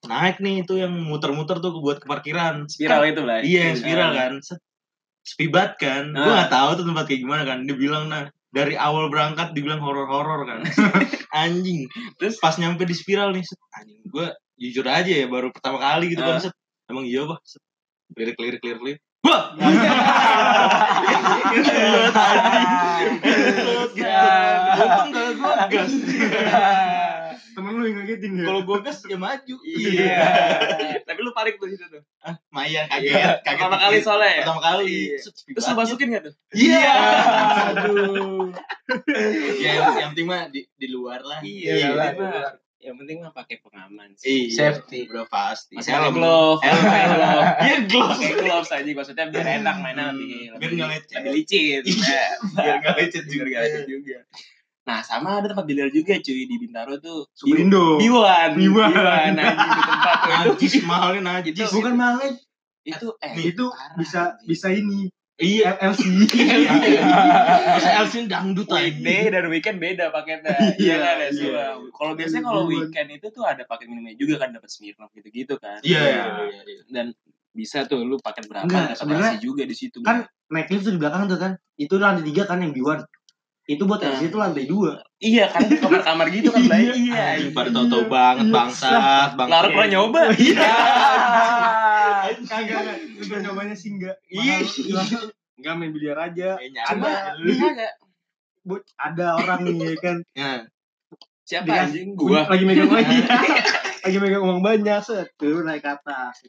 Naik 0.02 0.42
nih 0.42 0.66
itu 0.66 0.74
yang 0.74 0.90
muter-muter 0.90 1.56
tuh 1.56 1.78
buat 1.78 1.96
ke 1.96 2.06
parkiran. 2.06 2.66
spiral 2.66 2.98
Kan- 3.00 3.10
itu 3.10 3.22
lah 3.22 3.38
Iya, 3.40 3.60
yang 3.64 3.76
spiral 3.78 4.10
Ah. 4.10 4.16
kan. 4.18 4.32
Set. 4.42 4.58
Sepi 5.22 5.46
banget 5.46 5.72
kan. 5.78 6.04
Gue 6.10 6.26
Ah. 6.26 6.38
gak 6.42 6.50
tahu 6.50 6.70
tuh 6.74 6.84
tempat 6.84 7.04
kayak 7.06 7.20
gimana 7.22 7.42
kan. 7.44 7.58
Dia 7.62 7.76
bilang 7.76 8.04
nah 8.08 8.22
dari 8.50 8.74
awal 8.74 9.06
berangkat 9.06 9.54
dibilang 9.54 9.78
horor-horor 9.78 10.42
kan. 10.44 10.60
anjing. 11.38 11.86
Terus? 12.18 12.36
pas 12.36 12.58
nyampe 12.58 12.82
di 12.82 12.92
spiral 12.92 13.30
nih, 13.30 13.40
set. 13.40 13.56
anjing 13.72 14.02
gue 14.04 14.26
jujur 14.58 14.84
aja 14.84 15.08
ya 15.08 15.26
baru 15.26 15.48
pertama 15.48 15.78
kali 15.78 16.10
gitu 16.10 16.20
kan. 16.20 16.36
Ah. 16.36 16.42
Set. 16.42 16.54
Emang 16.84 17.06
iya 17.06 17.22
bah. 17.22 17.38
Set. 17.40 17.62
Lirik 18.12 18.34
lirik 18.36 18.60
lirik 18.60 18.82
lirik. 18.82 19.00
Wah. 19.22 19.42
Untung 24.72 25.08
gak 25.12 25.28
gue 25.36 25.52
gas. 25.70 25.92
Temen 27.52 27.72
lu 27.76 27.84
yang 27.84 27.96
ngagetin 28.00 28.32
ya. 28.34 28.44
Kalau 28.48 28.60
gue 28.64 28.78
gas 28.80 28.98
ya 29.04 29.16
maju. 29.16 29.56
iya 29.62 30.24
tapi 31.06 31.18
lu 31.20 31.30
panik 31.30 31.60
tuh 31.60 31.68
situ 31.68 31.84
tuh 31.84 32.00
Ah, 32.18 32.32
Maya 32.48 32.88
Iya. 32.88 32.88
kaget, 32.88 33.12
kaget. 33.44 33.58
pertama 33.60 33.76
kali 33.76 33.96
soalnya 34.00 34.30
ya 34.30 34.40
Pertama 34.40 34.62
kali. 34.64 34.88
Iya. 34.88 35.16
Terus 35.20 35.66
lu 35.68 35.74
masukin 35.76 36.06
gak 36.10 36.22
tuh 36.24 36.34
Iya. 36.50 36.92
Aduh. 37.76 38.48
Ya 39.60 39.70
yang, 39.76 39.92
yang 39.98 40.08
penting 40.12 40.26
mah 40.26 40.48
di, 40.48 40.64
di 40.72 40.88
luar 40.88 41.20
lah. 41.20 41.40
iya 41.44 41.92
yang 42.82 42.96
penting 42.96 43.16
mah 43.18 43.30
pakai 43.30 43.56
pengaman 43.58 44.10
sih 44.14 44.50
Iya. 44.50 44.74
Safety. 44.74 45.06
Udah 45.06 45.24
pasti. 45.24 45.74
masih 45.74 45.88
pakai 45.88 46.10
glove 46.12 46.58
Helm. 46.60 46.82
glove 46.82 47.46
Iya 47.56 47.76
gloves. 47.86 48.10
pakai 48.12 48.32
gloves 48.36 48.70
aja 48.72 48.90
maksudnya 48.92 49.24
biar 49.28 49.46
enak 49.56 49.76
mainnya 49.78 50.06
Hmm, 50.08 50.18
lebih 50.18 50.68
biar 50.74 50.88
lebih, 50.90 51.00
lebih 51.14 51.30
licin 51.32 51.80
Iya. 51.80 52.24
Biar 52.52 52.74
nggak 52.78 52.94
lecet 52.96 53.22
biar 53.22 53.32
juga. 53.32 53.46
nggak 53.48 53.62
lecet 53.64 53.84
juga 53.86 54.18
nah 54.82 54.98
sama 55.00 55.38
ada 55.38 55.46
tempat 55.46 55.62
biliar 55.62 55.88
juga 55.88 56.18
cuy 56.18 56.42
di 56.42 56.56
Bintaro 56.58 56.98
tuh 56.98 57.30
Superindo. 57.30 57.96
Biwan 57.96 58.50
Biwan. 58.52 58.90
Biwan 58.90 59.38
anjing 59.38 59.70
di 59.70 59.82
tempat 59.84 60.16
tuh 60.18 60.30
Najis 60.50 60.74
mahalnya 60.82 61.20
najis. 61.22 61.54
Itu- 61.54 61.70
Bukan 61.72 61.94
malah 61.94 62.26
itu 62.82 63.08
eh 63.16 63.32
itu 63.46 63.64
bisa 63.94 64.34
bisa 64.42 64.66
ini 64.68 65.06
Iya. 65.40 65.74
LC. 65.80 66.02
Masa 67.72 67.90
Elsin 68.04 68.28
dangdut 68.28 68.68
aja. 68.68 68.84
weekday 68.84 69.32
dan 69.32 69.48
weekend 69.48 69.78
beda 69.80 70.12
paketnya 70.12 70.54
Iya, 70.76 70.76
iya 70.76 70.96
kan 71.00 71.14
ya 71.16 71.24
iya. 71.24 71.30
semua 71.32 71.64
kalau 71.90 72.12
biasanya 72.14 72.44
kalau 72.44 72.62
weekend 72.68 73.08
itu 73.10 73.26
tuh 73.32 73.44
ada 73.44 73.62
paket 73.64 73.86
minumnya 73.88 74.14
juga 74.14 74.38
kan 74.38 74.52
dapat 74.52 74.68
Smirnoff 74.68 75.10
gitu-gitu 75.12 75.56
kan 75.56 75.80
Iya, 75.82 75.98
Iya. 75.98 76.24
iya, 76.46 76.60
iya. 76.62 76.80
dan 76.92 77.06
bisa 77.52 77.84
tuh 77.84 78.00
lu 78.00 78.16
paket 78.16 78.48
berapa 78.48 78.64
Enggak, 78.64 78.84
ada 78.88 78.96
sebenarnya 78.96 79.36
juga 79.38 79.62
di 79.64 79.76
situ 79.76 80.00
kan 80.00 80.24
naik 80.48 80.68
lift 80.68 80.84
tuh 80.84 80.92
di 80.92 81.00
belakang 81.00 81.28
tuh 81.28 81.40
kan. 81.40 81.52
Itu 81.76 81.96
lantai 81.96 82.24
tiga 82.28 82.44
kan 82.44 82.60
yang 82.60 82.76
biwan. 82.76 83.04
Itu 83.62 83.86
buat 83.86 83.98
LC 83.98 84.26
itu 84.26 84.36
lantai 84.36 84.66
dua. 84.66 84.98
iya 85.16 85.46
kan 85.46 85.62
kamar-kamar 85.62 86.26
gitu 86.28 86.50
kan 86.50 86.66
Bay. 86.66 86.82
iya 87.04 87.38
Anjing 87.38 87.54
pada 87.54 87.70
tau-tau 87.70 88.10
banget 88.10 88.50
bangsat, 88.50 89.32
bangsat. 89.32 89.48
Lara 89.48 89.68
pernah 89.68 89.88
nyoba? 89.88 90.20
Iya. 90.34 90.66
Kagak, 92.42 92.70
kagak. 92.70 92.96
Udah 93.18 93.38
nyobanya 93.40 93.74
sih 93.74 93.90
enggak. 93.90 94.16
Iya. 94.26 94.62
Enggak 95.54 95.74
main 95.76 95.90
biliar 95.90 96.18
aja. 96.20 96.58
Eh, 96.58 96.70
cuma 96.88 97.10
Bu- 98.62 98.86
ada 98.94 99.26
orang 99.36 99.62
nih 99.64 99.74
ya 99.74 99.94
kan. 99.96 100.16
Ya. 100.32 100.52
siapa 101.42 101.66
Dia- 101.66 101.82
anjing? 101.84 102.14
gua. 102.14 102.46
lagi 102.46 102.62
megang 102.62 102.86
uang. 102.88 103.02
Lagi 104.02 104.18
megang 104.18 104.42
uang 104.42 104.60
banyak 104.60 104.98
set. 105.00 105.30
Tuh 105.36 105.62
naik 105.62 105.82
ke 105.82 105.90
atas 105.92 106.42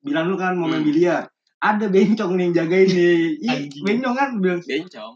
bilang 0.00 0.28
lu 0.28 0.36
kan 0.36 0.54
mau 0.54 0.64
main 0.64 0.80
Hmm. 0.80 0.88
biliar. 0.88 1.22
Ada 1.58 1.88
bencong 1.88 2.32
nih 2.32 2.42
yang 2.42 2.54
jagain 2.54 2.88
nih. 2.88 3.20
Ih, 3.42 3.60
bencong 3.82 4.14
kan 4.14 4.28
bilang. 4.38 4.60
Bencong 4.60 5.14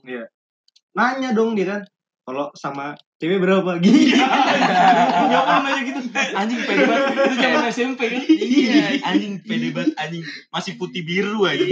nanya 0.95 1.31
dong 1.31 1.55
dia 1.55 1.67
kan 1.79 1.83
kalau 2.27 2.53
sama 2.55 2.95
cewek 3.19 3.43
berapa 3.43 3.77
gini 3.83 4.15
Nyokap 4.15 5.59
nanya 5.67 5.83
gitu. 5.83 6.01
Anjing 6.37 6.61
pede 6.63 6.85
banget. 6.87 7.07
Itu 7.17 7.35
zaman 7.37 7.63
SMP 7.71 8.01
kan? 8.07 8.23
Iya. 8.29 9.03
Anjing 9.03 9.35
pede 9.43 9.69
banget 9.75 9.93
anjing. 9.99 10.23
Masih 10.55 10.79
putih 10.79 11.03
biru 11.03 11.43
aja. 11.47 11.65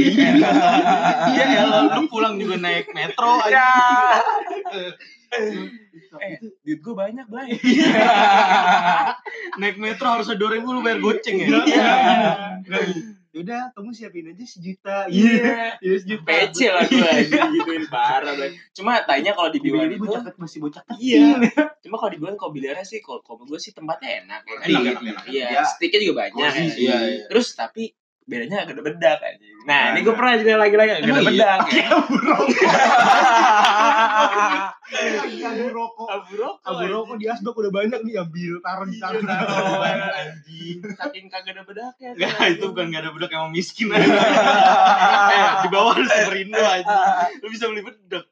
Iya 1.30 1.44
ya 1.46 1.62
lu 1.68 2.10
pulang 2.10 2.38
juga 2.42 2.58
naik 2.58 2.90
metro 2.90 3.38
aja. 3.44 3.66
eh 6.18 6.40
duit 6.64 6.80
gua 6.80 7.04
banyak 7.04 7.28
Bay 7.28 7.52
naik 9.60 9.76
metro 9.76 10.08
harusnya 10.08 10.40
2000 10.40 10.64
lu 10.64 10.80
bayar 10.80 10.98
goceng 11.04 11.36
ya. 11.44 11.48
Iya. 13.38 13.44
udah 13.46 13.62
kamu 13.78 13.90
siapin 13.94 14.26
aja 14.34 14.44
sejuta 14.44 14.96
iya 15.06 15.78
iya 15.78 15.94
sejuta 16.02 16.26
PC 16.26 16.58
lah 16.74 16.82
gua 16.90 17.08
anjing, 17.14 17.48
gituin 17.54 17.84
parah 17.86 18.34
Bay 18.34 18.50
cuma 18.74 18.98
tanya 19.06 19.30
kalau 19.38 19.54
di 19.54 19.62
Biwan 19.62 19.94
itu 19.94 20.02
bocah 20.02 20.34
masih 20.34 20.58
bocah 20.58 20.82
Iya. 20.98 21.38
Cuma 21.78 21.94
kalau 22.02 22.10
di 22.10 22.18
Biwan 22.18 22.34
kalau 22.34 22.50
biliarnya 22.50 22.82
sih 22.82 22.98
kalau 22.98 23.22
kalau 23.22 23.46
gue 23.46 23.56
sih 23.62 23.70
tempatnya 23.70 24.26
enak. 24.26 24.40
Enak, 24.42 24.66
Iya, 24.66 24.78
enak, 24.82 25.02
enak. 25.04 25.24
Iya, 25.30 25.46
Iya. 25.54 25.62
sticknya 25.64 26.00
juga 26.02 26.14
banyak. 26.26 26.34
Posisi. 26.34 26.80
Iya, 26.84 26.96
iya. 27.06 27.24
Terus 27.30 27.48
tapi 27.54 27.84
bedanya 28.28 28.62
agak 28.62 28.76
ada 28.76 28.84
bedak 28.84 29.18
aja. 29.18 29.40
Nah, 29.64 29.82
ini 29.90 29.98
Nah, 29.98 30.02
gue 30.04 30.14
pernah 30.14 30.32
jadi 30.36 30.52
lagi-lagi 30.54 30.90
agak 30.92 31.00
ada 31.00 31.08
Emang 31.08 31.24
iya? 31.24 31.30
bedak. 31.32 31.58
ya. 31.72 31.86
abu 35.48 35.66
rokok 35.68 36.08
Abu 36.08 36.32
rokok. 36.36 36.64
abu 36.64 36.84
rokok 36.86 37.16
di 37.16 37.26
asbak 37.26 37.54
udah 37.54 37.72
banyak 37.72 38.00
nih 38.04 38.14
ambil 38.18 38.54
taruh 38.60 38.86
di 38.86 38.96
Iya, 38.96 39.02
tangan 39.02 39.22
taruh. 39.24 39.80
Anjing. 40.20 40.78
Saking 40.92 41.26
kagak 41.28 41.52
ada 41.56 41.62
bedaknya. 41.64 42.08
Enggak, 42.14 42.46
itu 42.52 42.64
bukan 42.68 42.86
gak 42.88 43.02
ada 43.02 43.10
bedak 43.12 43.30
emang 43.32 43.50
miskin 43.50 43.88
aja. 43.88 44.04
eh, 45.32 45.50
di 45.64 45.68
bawah 45.68 45.94
lu 45.94 46.06
Superindo 46.06 46.60
aja. 46.60 46.96
Lu 47.40 47.48
bisa 47.48 47.64
beli 47.66 47.82
bedak. 47.82 48.24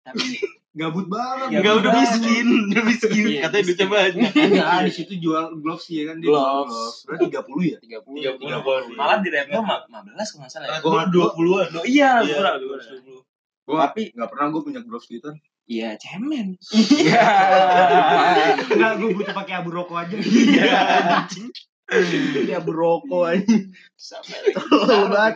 Tapi 0.00 0.22
gabut 0.70 1.10
banget 1.10 1.46
Ya, 1.50 1.58
Enggak 1.60 1.74
udah 1.82 1.92
miskin, 1.98 2.46
udah 2.70 2.84
miskin. 2.86 3.24
Iya, 3.26 3.40
Katanya 3.42 3.64
duitnya 3.66 3.88
banyak. 3.90 4.30
Enggak, 4.38 4.78
di 4.86 4.92
situ 4.94 5.12
jual 5.18 5.44
gloves 5.58 5.86
ya 5.90 6.02
kan 6.06 6.16
dia 6.22 6.28
Gloves. 6.30 7.02
Berarti 7.04 7.24
30 7.26 7.62
ya? 7.66 7.76
30. 7.82 8.38
30 8.38 8.62
poin. 8.62 8.82
Malah 8.94 9.18
di 9.18 9.28
Repno 9.28 9.60
15 9.66 9.90
kalau 9.90 10.40
nggak 10.46 10.50
salah 10.50 10.66
ya. 10.70 10.78
20-an. 10.78 11.68
Oh, 11.74 11.84
iya, 11.84 12.10
Iya, 12.22 12.36
kurang. 12.38 12.54
20. 12.62 13.66
Gua 13.66 13.76
Tapi- 13.86 14.14
enggak 14.14 14.28
pernah 14.30 14.46
gua 14.48 14.62
punya 14.62 14.80
gloves 14.80 15.06
gitu. 15.06 15.30
Iya, 15.66 15.94
cemen. 15.98 16.58
Iya. 16.74 17.26
Enggak, 18.74 18.92
gua 18.98 19.10
butuh 19.14 19.34
pakai 19.34 19.54
abu 19.58 19.70
rokok 19.70 19.98
aja. 20.02 20.16
Iya. 20.18 20.70
Abu 22.54 22.70
rokok 22.70 23.22
aja. 23.26 23.56
Sampai 23.94 24.54
banget. 25.10 25.34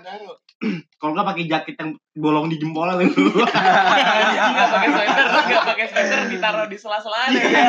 kalau 1.00 1.12
nggak 1.12 1.29
pakai 1.29 1.44
jaket 1.46 1.74
yang 1.77 1.90
bolong 2.16 2.46
di 2.48 2.57
jempolnya 2.57 2.96
lu. 3.03 3.07
Anjing 3.07 4.50
nggak 4.55 4.68
pakai 4.72 4.88
sweater, 4.94 5.24
nggak 5.29 5.64
pakai 5.68 5.87
sweater 5.90 6.18
ditaruh 6.31 6.66
di 6.70 6.77
sela-sela 6.81 7.18
ada 7.29 7.38
Iya, 7.38 7.50
ya. 7.50 7.68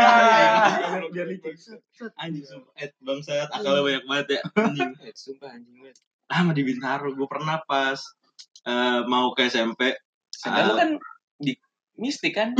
biar- 0.95 1.11
biar 1.11 1.27
licin. 1.29 1.77
Anjing 2.15 2.45
sumpah. 2.47 2.71
Eh, 2.79 2.89
bangsat, 3.01 3.47
akalnya 3.51 3.81
banyak 3.83 4.03
banget 4.07 4.27
ya. 4.29 4.41
Anjing. 4.61 4.91
Sumpah 5.23 5.49
anjing 5.51 5.75
banget. 5.81 5.97
Ah, 6.31 6.41
di 6.51 6.63
Bintaro. 6.65 7.13
Gue 7.13 7.27
pernah 7.29 7.61
pas 7.63 7.99
eh, 8.65 8.99
mau 9.05 9.31
ke 9.35 9.45
SMP. 9.45 9.93
Sedangkan 10.31 10.65
lu 10.67 10.73
kan 10.75 10.89
di 11.41 11.51
mistik 11.95 12.35
kan? 12.35 12.51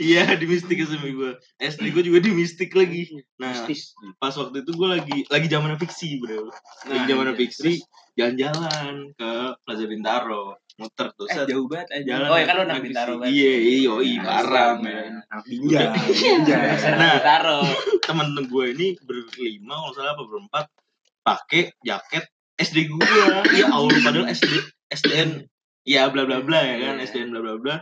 Iya, 0.00 0.34
di 0.36 0.46
mistik 0.48 0.80
SMP 0.80 1.12
gue. 1.12 1.32
SD 1.60 1.92
gue 1.92 2.02
juga 2.08 2.18
di 2.24 2.32
mistik 2.32 2.72
lagi. 2.72 3.06
Nah, 3.38 3.52
Mistis. 3.52 3.94
pas 4.16 4.32
waktu 4.32 4.64
itu 4.64 4.72
gue 4.72 4.88
lagi 4.88 5.18
lagi 5.28 5.46
zaman 5.46 5.76
fiksi 5.76 6.18
bro. 6.18 6.48
Lagi 6.88 6.90
Nah, 6.90 7.06
zaman 7.06 7.26
iya. 7.30 7.36
fiksi, 7.36 7.72
jalan-jalan 8.16 8.94
ke 9.14 9.30
Plaza 9.62 9.84
Bintaro. 9.86 10.44
Muter 10.80 11.12
tuh. 11.12 11.28
Eh 11.28 11.44
jauh 11.44 11.68
banget 11.68 11.88
eh. 11.92 12.00
Jalan 12.08 12.26
Oh 12.32 12.36
ya 12.40 12.46
kan 12.48 12.54
lu 12.56 12.62
anak 12.64 12.76
fiksi. 12.80 12.86
Bintaro 12.88 13.12
banget. 13.20 13.32
Iya, 13.36 13.54
iya, 13.60 13.92
iya, 14.00 14.18
Nah, 14.18 14.24
parah, 14.26 14.68
sama. 14.72 14.82
men. 14.82 15.12
Nah. 15.20 15.92
Nah. 16.96 17.12
Bintaro. 17.20 17.58
temen 18.00 18.28
gue 18.42 18.64
ini 18.74 18.86
berlima 19.04 19.74
kalau 19.76 19.92
salah 19.94 20.12
apa 20.18 20.22
berempat 20.26 20.64
pakai 21.20 21.70
jaket 21.84 22.24
SD 22.58 22.90
gue 22.90 23.06
ya 23.54 23.70
Allah 23.70 23.94
padahal 24.02 24.26
SD 24.26 24.50
SDN 24.90 25.46
ya 25.82 26.08
bla 26.08 26.22
bla 26.22 26.40
bla 26.40 26.60
ya 26.60 26.74
kan 26.78 26.94
Iya. 26.96 27.06
SDN 27.06 27.30
bla 27.30 27.40
bla 27.40 27.54
bla 27.56 27.76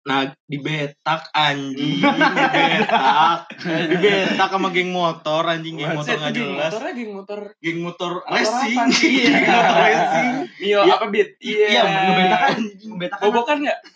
nah 0.00 0.24
dibetak 0.42 1.28
anjing 1.30 2.00
dibetak 2.00 3.44
dibetak 3.92 4.48
sama 4.48 4.68
geng 4.70 4.88
motor 4.88 5.44
anjing 5.44 5.76
geng 5.76 5.92
motor 5.92 6.16
nggak 6.16 6.32
geng 6.32 6.48
jelas 6.48 6.72
Motornya 6.72 6.92
geng 6.96 7.12
motor. 7.12 7.40
geng 7.60 7.78
motor 7.78 8.10
Motor 8.24 8.32
racing 8.32 8.78
apa? 8.78 9.04
Iya. 9.04 9.28
geng 9.28 9.52
motor 9.52 9.76
racing 9.76 10.28
Mio 10.58 10.80
Iya. 10.80 10.92
apa 10.96 11.06
beat? 11.08 11.28
Iya. 11.38 11.66
Iya, 11.68 11.82
Ngebetak 11.84 12.40
kan, 12.40 12.58
ngebetak 12.80 13.18
kan 13.18 13.24
Bobokan 13.28 13.56
enggak? 13.60 13.78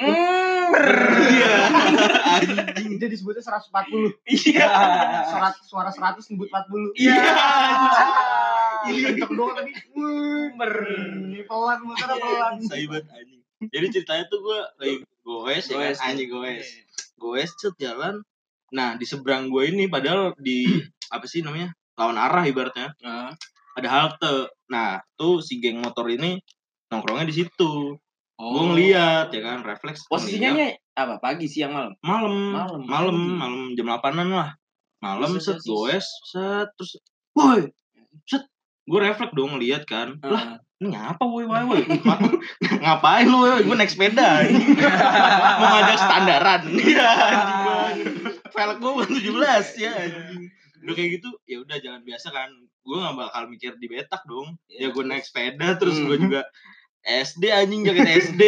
Hmm. 0.00 0.72
iya 1.28 1.52
anjing 2.40 2.96
dia 2.96 3.04
disebutnya 3.04 3.44
140. 3.44 4.16
Iya. 4.24 4.64
Serat, 5.28 5.54
suara 5.60 5.92
100 5.92 6.24
nyebut 6.32 6.48
40. 6.48 6.96
Iya. 6.96 7.20
Ini 8.88 9.00
kenceng 9.04 9.32
doang 9.36 9.52
tapi 9.52 9.70
ini 9.76 11.40
pelan 11.44 11.78
motornya 11.84 12.16
pelan. 12.16 12.54
Saibat 12.64 13.04
anjing. 13.10 13.40
Jadi 13.60 13.86
ceritanya 13.92 14.24
tuh 14.32 14.38
gue 14.40 14.60
lagi 14.80 14.96
goes 15.20 15.64
ya 15.68 15.76
Goes. 15.76 15.98
kan 16.00 16.06
anjing 16.12 16.28
goes. 16.32 16.66
Goes 17.20 17.50
cet 17.60 17.74
jalan. 17.76 18.24
Nah, 18.72 18.94
di 18.96 19.04
seberang 19.04 19.50
gue 19.50 19.68
ini 19.68 19.84
padahal 19.86 20.32
di 20.40 20.64
apa 21.14 21.26
sih 21.26 21.44
namanya? 21.44 21.74
lawan 22.00 22.16
arah 22.16 22.48
ibaratnya. 22.48 22.96
Nah, 23.04 23.36
Ada 23.76 23.86
halte. 23.86 24.48
Nah, 24.72 24.98
tuh 25.14 25.44
si 25.44 25.60
geng 25.60 25.78
motor 25.84 26.08
ini 26.08 26.40
nongkrongnya 26.88 27.28
di 27.28 27.36
situ. 27.44 27.94
Oh. 28.40 28.48
Gue 28.56 28.64
ngeliat 28.72 29.28
ya 29.30 29.40
kan, 29.44 29.60
refleks. 29.60 30.08
Posisinya 30.08 30.56
ngeliat. 30.56 30.80
apa? 30.96 31.14
Pagi, 31.20 31.44
siang, 31.44 31.70
malam. 31.76 31.92
malam, 32.00 32.34
Malam, 32.50 32.80
malam, 32.88 33.14
anjing. 33.14 33.36
malam 33.36 33.60
jam 33.76 33.86
8-an 33.92 34.28
lah. 34.32 34.50
Malam 35.00 35.36
set 35.40 35.60
goes, 35.62 36.04
set 36.32 36.68
terus 36.76 36.92
woi. 37.36 37.68
Gue 38.88 38.98
refleks 39.00 39.34
dong 39.36 39.56
ngeliat 39.56 39.84
kan. 39.84 40.16
Lah, 40.24 40.56
Heeh. 40.56 40.86
ini 40.88 40.96
apa 40.96 41.22
woi 41.24 41.44
woi 41.44 41.64
woi? 41.68 41.82
Ngapain 42.82 43.26
lu 43.28 43.44
woi? 43.44 43.62
Gue 43.64 43.76
naik 43.76 43.92
sepeda. 43.92 44.40
Mau 45.60 45.66
ngajak 45.68 45.98
standaran. 45.98 46.62
Iya 46.80 47.10
banget 47.60 48.36
velg 48.50 48.76
gue 48.82 48.90
bukan 48.92 49.10
17 49.14 49.82
ya 49.82 49.90
anjing. 49.94 50.42
Udah 50.80 50.94
kayak 50.96 51.10
gitu 51.20 51.28
ya 51.44 51.56
udah 51.62 51.76
jalan 51.78 52.02
biasa 52.02 52.28
kan. 52.32 52.50
Gue 52.80 52.96
gak 52.96 53.16
bakal 53.16 53.42
mikir 53.46 53.72
di 53.76 53.86
betak 53.86 54.22
dong. 54.26 54.56
Ya 54.66 54.90
gue 54.90 55.04
naik 55.04 55.24
sepeda 55.24 55.76
terus 55.76 56.00
gue 56.00 56.16
juga 56.16 56.44
SD 57.04 57.48
anjing 57.48 57.84
jaket 57.86 58.08
SD 58.28 58.42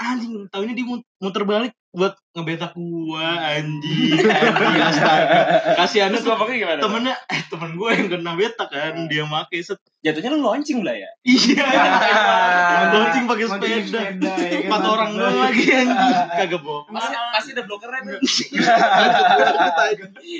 anjing 0.00 0.48
tahunya 0.48 0.72
mut- 0.84 1.08
muter 1.20 1.44
balik 1.44 1.76
buat 1.90 2.14
ngebetak 2.38 2.72
gua 2.78 3.50
anjing 3.50 4.22
anjing 4.22 4.82
astaga 4.90 5.38
kasihannya 5.74 6.22
ngomongnya 6.22 6.56
gimana? 6.62 6.80
temennya 6.80 7.14
eh 7.26 7.42
temen 7.50 7.70
gue 7.74 7.90
yang 7.90 8.06
kena 8.06 8.32
betak 8.38 8.70
kan 8.70 9.10
dia 9.10 9.26
make 9.26 9.58
set 9.66 9.82
Jatuhnya 10.00 10.32
lu 10.32 10.40
launching 10.40 10.80
lah 10.80 10.96
ya? 10.96 11.12
Iya, 11.28 11.60
launching 12.96 13.28
pakai 13.28 13.52
sepeda. 13.52 13.84
sepeda, 13.84 14.32
ya 14.32 14.48
kan, 14.48 14.64
Empat 14.64 14.82
orang 14.88 15.10
doang 15.12 15.38
lagi 15.44 15.64
anjing. 15.68 16.16
Kagak 16.40 16.60
bohong. 16.64 16.88
Pasti, 16.88 17.16
pasti 17.36 17.50
ada 17.52 17.62
blokernya 17.68 18.00
tuh. 18.08 18.20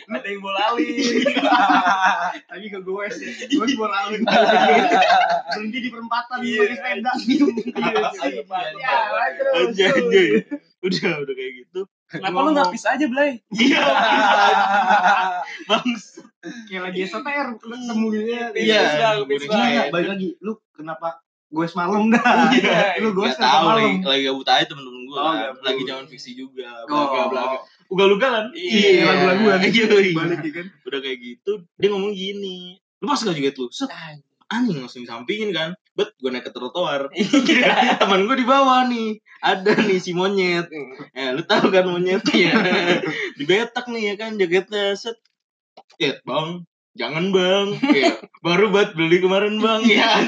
ada 0.08 0.28
yang 0.32 0.40
bola 0.40 0.60
ali. 0.72 0.88
Tadi 2.48 2.66
ke 2.72 2.80
gue 2.80 3.04
sih. 3.12 3.28
Gue 3.52 3.66
di 3.68 3.76
bola 3.76 4.08
alun. 4.08 4.24
Berhenti 4.24 5.78
di 5.84 5.88
perempatan 5.92 6.36
Iya. 6.40 6.60
pakai 6.64 6.76
sepeda. 6.80 7.12
Iya. 7.28 8.96
Anjay, 9.60 9.88
anjay. 9.92 10.28
Udah, 10.80 11.12
udah 11.20 11.34
kayak 11.34 11.52
gitu. 11.60 11.80
Kenapa 12.08 12.38
lu 12.40 12.50
nggak 12.50 12.72
pis 12.72 12.84
aja, 12.84 13.04
Blay? 13.04 13.38
Iya, 13.52 13.80
Bangs. 15.68 16.04
Kayak 16.66 16.82
lagi 16.88 17.00
SOTR 17.06 17.48
ketemu 17.56 18.04
gitu 18.10 18.28
ya. 18.28 18.46
Iya, 18.50 18.80
Pis 19.28 19.44
bang. 19.44 19.60
nggak? 19.60 19.86
balik 19.92 20.08
lagi. 20.08 20.28
Lu 20.40 20.56
kenapa 20.72 21.20
gue 21.46 21.66
semalam 21.66 22.08
dah? 22.08 22.50
Iya, 22.50 22.78
Lu 23.04 23.12
gue 23.12 23.28
semalam. 23.28 23.76
lagi, 23.76 23.92
lagi 24.00 24.22
gabut 24.24 24.48
aja 24.48 24.64
temen-temen 24.64 25.02
gue 25.04 25.16
Oh, 25.16 25.32
kan. 25.34 25.52
Lagi 25.60 25.82
zaman 25.84 26.04
fiksi 26.06 26.30
juga. 26.32 26.70
Oh. 26.86 27.10
Blaga, 27.10 27.20
blaga. 27.28 27.58
Ugal-ugalan. 27.90 28.44
Iya, 28.54 29.02
lagu-laguan. 29.04 29.58
Iya, 29.60 29.84
iya. 30.00 30.14
Balik 30.16 30.40
kan. 30.48 30.66
Udah 30.86 30.98
kayak 30.98 31.18
gitu, 31.20 31.52
dia 31.76 31.88
ngomong 31.90 32.14
gini. 32.14 32.78
Lu 32.98 33.06
pas 33.06 33.18
gak 33.18 33.34
juga 33.34 33.50
tuh? 33.50 33.68
Set, 33.68 33.90
anjing 34.50 34.82
langsung 34.82 35.06
disampingin 35.06 35.54
kan. 35.54 35.78
Bet, 35.94 36.10
gue 36.18 36.30
naik 36.30 36.50
ke 36.50 36.52
trotoar. 36.52 37.08
Iya. 37.14 37.96
teman 38.02 38.26
gue 38.26 38.36
di 38.36 38.46
bawah 38.46 38.84
nih. 38.90 39.22
Ada 39.40 39.72
nih 39.86 39.98
si 40.02 40.12
monyet. 40.12 40.66
Ya 41.14 41.32
lu 41.32 41.46
tahu 41.46 41.70
kan 41.72 41.86
monyetnya 41.86 42.60
dibetak 43.38 43.88
nih 43.88 44.12
ya 44.12 44.14
kan 44.18 44.36
jaketnya 44.36 44.98
set. 44.98 45.16
Ya 45.96 46.18
bang 46.26 46.66
jangan 46.98 47.30
bang. 47.30 47.66
Ya, 47.94 48.18
baru 48.42 48.68
buat 48.74 48.92
beli 48.98 49.22
kemarin 49.22 49.62
bang. 49.62 49.80
Ya 49.86 50.20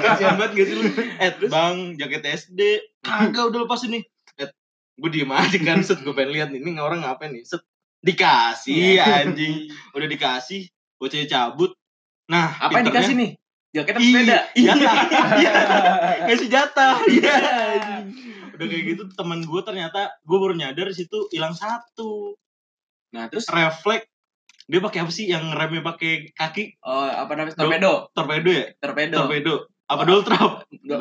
kasihan 0.00 0.38
banget 0.40 0.52
gak 0.56 0.66
sih 0.70 0.76
lu? 0.78 0.84
Eh 1.20 1.32
bang 1.50 1.76
jaket 1.98 2.22
SD 2.24 2.60
kagak 3.04 3.52
udah 3.52 3.68
lepas 3.68 3.84
ini. 3.84 4.00
Eh 4.40 4.48
gue 4.96 5.10
diem 5.12 5.32
aja 5.34 5.58
kan 5.60 5.84
set. 5.84 6.00
Gue 6.00 6.14
pengen 6.16 6.32
lihat 6.32 6.48
ini 6.54 6.78
orang 6.78 7.04
ngapain 7.04 7.34
nih? 7.34 7.44
Set. 7.44 7.60
Dikasih 8.00 9.00
anjing. 9.02 9.68
Udah 9.92 10.08
dikasih 10.08 10.72
bocahnya 10.96 11.28
cabut. 11.28 11.76
Nah 12.32 12.56
Apa 12.56 12.80
yang 12.80 12.88
dikasih 12.88 13.14
nih? 13.18 13.30
Jaket 13.74 13.92
apa 13.92 14.00
Iya. 14.00 14.08
sepeda? 14.08 14.38
Iya. 14.54 14.72
Iya. 15.40 15.52
Ngasih 16.24 16.48
jatah. 16.48 16.94
Iya. 17.10 17.36
Udah 18.54 18.66
kayak 18.70 18.84
gitu 18.86 19.02
teman 19.10 19.42
gue 19.42 19.60
ternyata 19.60 20.14
gue 20.20 20.38
baru 20.38 20.54
nyadar 20.54 20.86
situ 20.90 21.26
hilang 21.28 21.52
satu. 21.52 22.38
Nah, 23.10 23.26
terus 23.26 23.46
Refleks 23.46 24.06
dia 24.64 24.80
pakai 24.80 25.02
apa 25.02 25.12
sih 25.12 25.26
yang 25.26 25.52
remnya 25.52 25.82
pakai 25.82 26.32
kaki 26.32 26.80
oh 26.80 27.04
apa 27.04 27.34
namanya? 27.34 27.52
Torpedo. 27.52 28.08
torpedo 28.14 28.48
ya? 28.48 28.66
Torpedo. 28.78 29.16
Torpedo. 29.20 29.54
Apa 29.84 30.02
double 30.02 30.24
trap? 30.24 30.52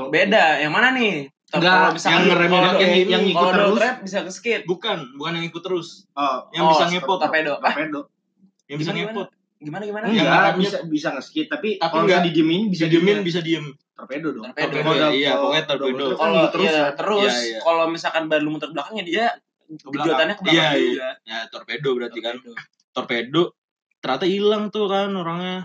Beda. 0.10 0.60
Yang 0.60 0.74
mana 0.74 0.90
nih? 0.92 1.30
Enggak, 1.54 2.02
yang 2.02 2.26
ngerem 2.26 2.50
yang- 2.50 2.80
yang- 2.82 3.10
yang 3.14 3.24
ikut 3.24 3.48
terus. 3.54 3.78
trap 3.78 3.96
bisa 4.02 4.18
ke 4.20 4.32
skate. 4.34 4.66
Bukan, 4.66 5.14
bukan 5.16 5.38
yang 5.38 5.46
ikut 5.46 5.62
terus. 5.62 6.10
Oh, 6.12 6.50
Yang 6.50 6.64
Oh, 6.66 6.70
bisa 6.74 6.86
ngepot. 6.90 7.18
Torpedo. 7.22 7.54
Torpedo. 7.62 8.00
Yang 8.66 8.78
bisa 8.82 8.92
ngepot. 8.92 9.28
Gimana 9.64 9.84
gimana? 9.84 10.06
Enggak, 10.06 10.54
bisa 10.56 10.78
bisa 10.86 11.08
nge-skate 11.12 11.48
tapi 11.48 11.70
Tapi 11.76 11.88
kalau 11.88 12.04
enggak. 12.04 12.20
nggak 12.20 12.28
didiemin 12.30 12.62
bisa 12.68 12.86
diemin 12.86 13.18
bisa 13.22 13.40
diem. 13.40 13.66
torpedo 13.94 14.30
dong. 14.32 14.50
Torpedo. 14.50 14.74
Torpedo 14.74 14.92
ya, 14.94 15.08
iya, 15.10 15.32
pokoknya 15.34 15.64
torpedo. 15.66 16.06
Kalau 16.14 16.42
terus 16.50 16.66
iya, 16.66 16.74
ya. 16.74 16.88
terus 16.94 17.32
Iya, 17.32 17.44
iya. 17.46 17.60
kalau 17.62 17.86
misalkan 17.88 18.24
ban 18.26 18.42
lu 18.42 18.50
muter 18.52 18.70
belakangnya 18.70 19.04
dia 19.04 19.26
belakang. 19.70 19.94
kejutannya 19.96 20.34
ke 20.34 20.42
Iya, 20.42 20.50
belakang 20.50 20.74
iya. 20.76 20.84
juga. 20.90 21.10
Ya, 21.24 21.38
torpedo 21.48 21.90
berarti 21.94 22.20
kan. 22.20 22.36
Torpedo. 22.92 23.44
ternyata 23.98 24.28
hilang 24.28 24.68
tuh 24.68 24.86
kan 24.86 25.08
orangnya 25.10 25.64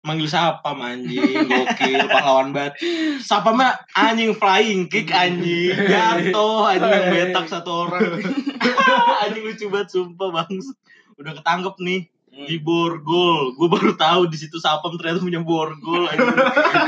manggil 0.00 0.24
sapam 0.24 0.80
anjing 0.80 1.20
gokil 1.44 2.00
pahlawan 2.08 2.48
banget 2.50 2.72
sapamnya 3.20 3.76
anjing 3.92 4.32
flying 4.32 4.86
kick 4.86 5.12
anjing 5.12 5.76
jatuh 5.92 6.64
anjing 6.64 6.88
yang 6.88 7.06
betak 7.12 7.44
satu 7.44 7.84
orang 7.84 8.16
anjing 9.22 9.44
lucu 9.44 9.66
banget 9.66 9.88
sumpah 9.90 10.28
bang 10.32 10.56
udah 11.18 11.32
ketangkep 11.36 11.74
nih 11.82 12.00
Hmm. 12.36 12.44
di 12.44 12.60
borgol. 12.60 13.56
Gue 13.56 13.64
baru 13.72 13.96
tahu 13.96 14.28
di 14.28 14.36
situ 14.36 14.60
sapam 14.60 14.92
ternyata 15.00 15.24
punya 15.24 15.40
borgol 15.40 16.04
anjing. 16.04 16.36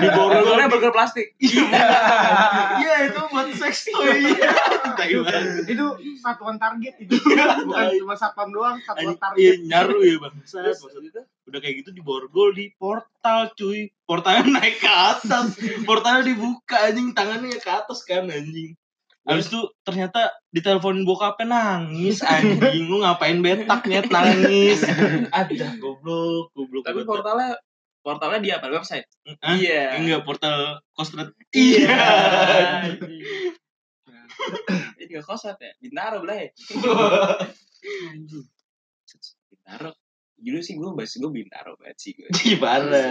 Di 0.04 0.08
borgol. 0.12 0.44
Borgolnya 0.44 0.68
burger 0.68 0.92
plastik. 0.92 1.32
iya. 1.40 3.08
Itu 3.08 3.32
buat 3.32 3.48
seks 3.56 3.88
toy 3.88 4.28
banget. 5.24 5.64
Itu 5.64 5.96
satuan 6.20 6.60
target 6.60 7.00
itu. 7.00 7.16
Bukan 7.16 7.86
cuma 8.04 8.14
satpam 8.20 8.52
doang, 8.52 8.76
satuan 8.84 9.16
Anjing, 9.16 9.40
iya 9.40 9.52
target. 9.56 9.68
nyaru 9.72 9.98
ya 10.04 10.14
bang. 10.20 10.34
Terus, 10.44 10.78
udah 11.48 11.58
kayak 11.64 11.74
gitu 11.80 11.90
di 11.96 12.02
borgol 12.04 12.52
di 12.52 12.68
portal 12.76 13.48
cuy. 13.56 13.88
Portalnya 14.04 14.60
naik 14.60 14.84
ke 14.84 14.90
atas. 14.92 15.56
Portalnya 15.88 16.28
dibuka 16.28 16.92
anjing. 16.92 17.16
Tangannya 17.16 17.56
ke 17.56 17.72
atas 17.72 18.04
kan 18.04 18.28
anjing 18.28 18.76
Habis 19.28 19.52
itu 19.52 19.60
ternyata 19.84 20.32
diteleponin 20.48 21.04
bokapnya 21.04 21.44
nangis 21.52 22.24
anjing 22.24 22.88
lu 22.88 23.04
ngapain 23.04 23.44
betak 23.44 23.84
nyet? 23.84 24.08
Nangis. 24.08 24.80
Ada 25.28 25.76
goblok 25.76 26.48
goblok 26.56 26.82
Tapi 26.88 27.04
banget. 27.04 27.08
portalnya 27.12 27.50
portalnya 28.00 28.40
di 28.40 28.50
apa? 28.56 28.72
Website? 28.72 29.04
Iya. 29.44 30.00
Enggak 30.00 30.24
portal 30.24 30.80
Kostrat. 30.96 31.28
iya. 31.52 32.00
Ini 34.96 35.04
juga 35.12 35.22
kosot 35.28 35.60
ya? 35.60 35.76
Bintaro 35.76 36.24
Anjing. 38.08 38.44
bintaro? 39.52 39.90
Dulu 40.38 40.58
sih 40.62 40.78
gue 40.78 40.88
bahas 40.94 41.12
gue 41.18 41.30
bintaro 41.34 41.74
banget 41.82 41.98
sih 41.98 42.12
gue 42.14 42.30
Gimana? 42.30 43.02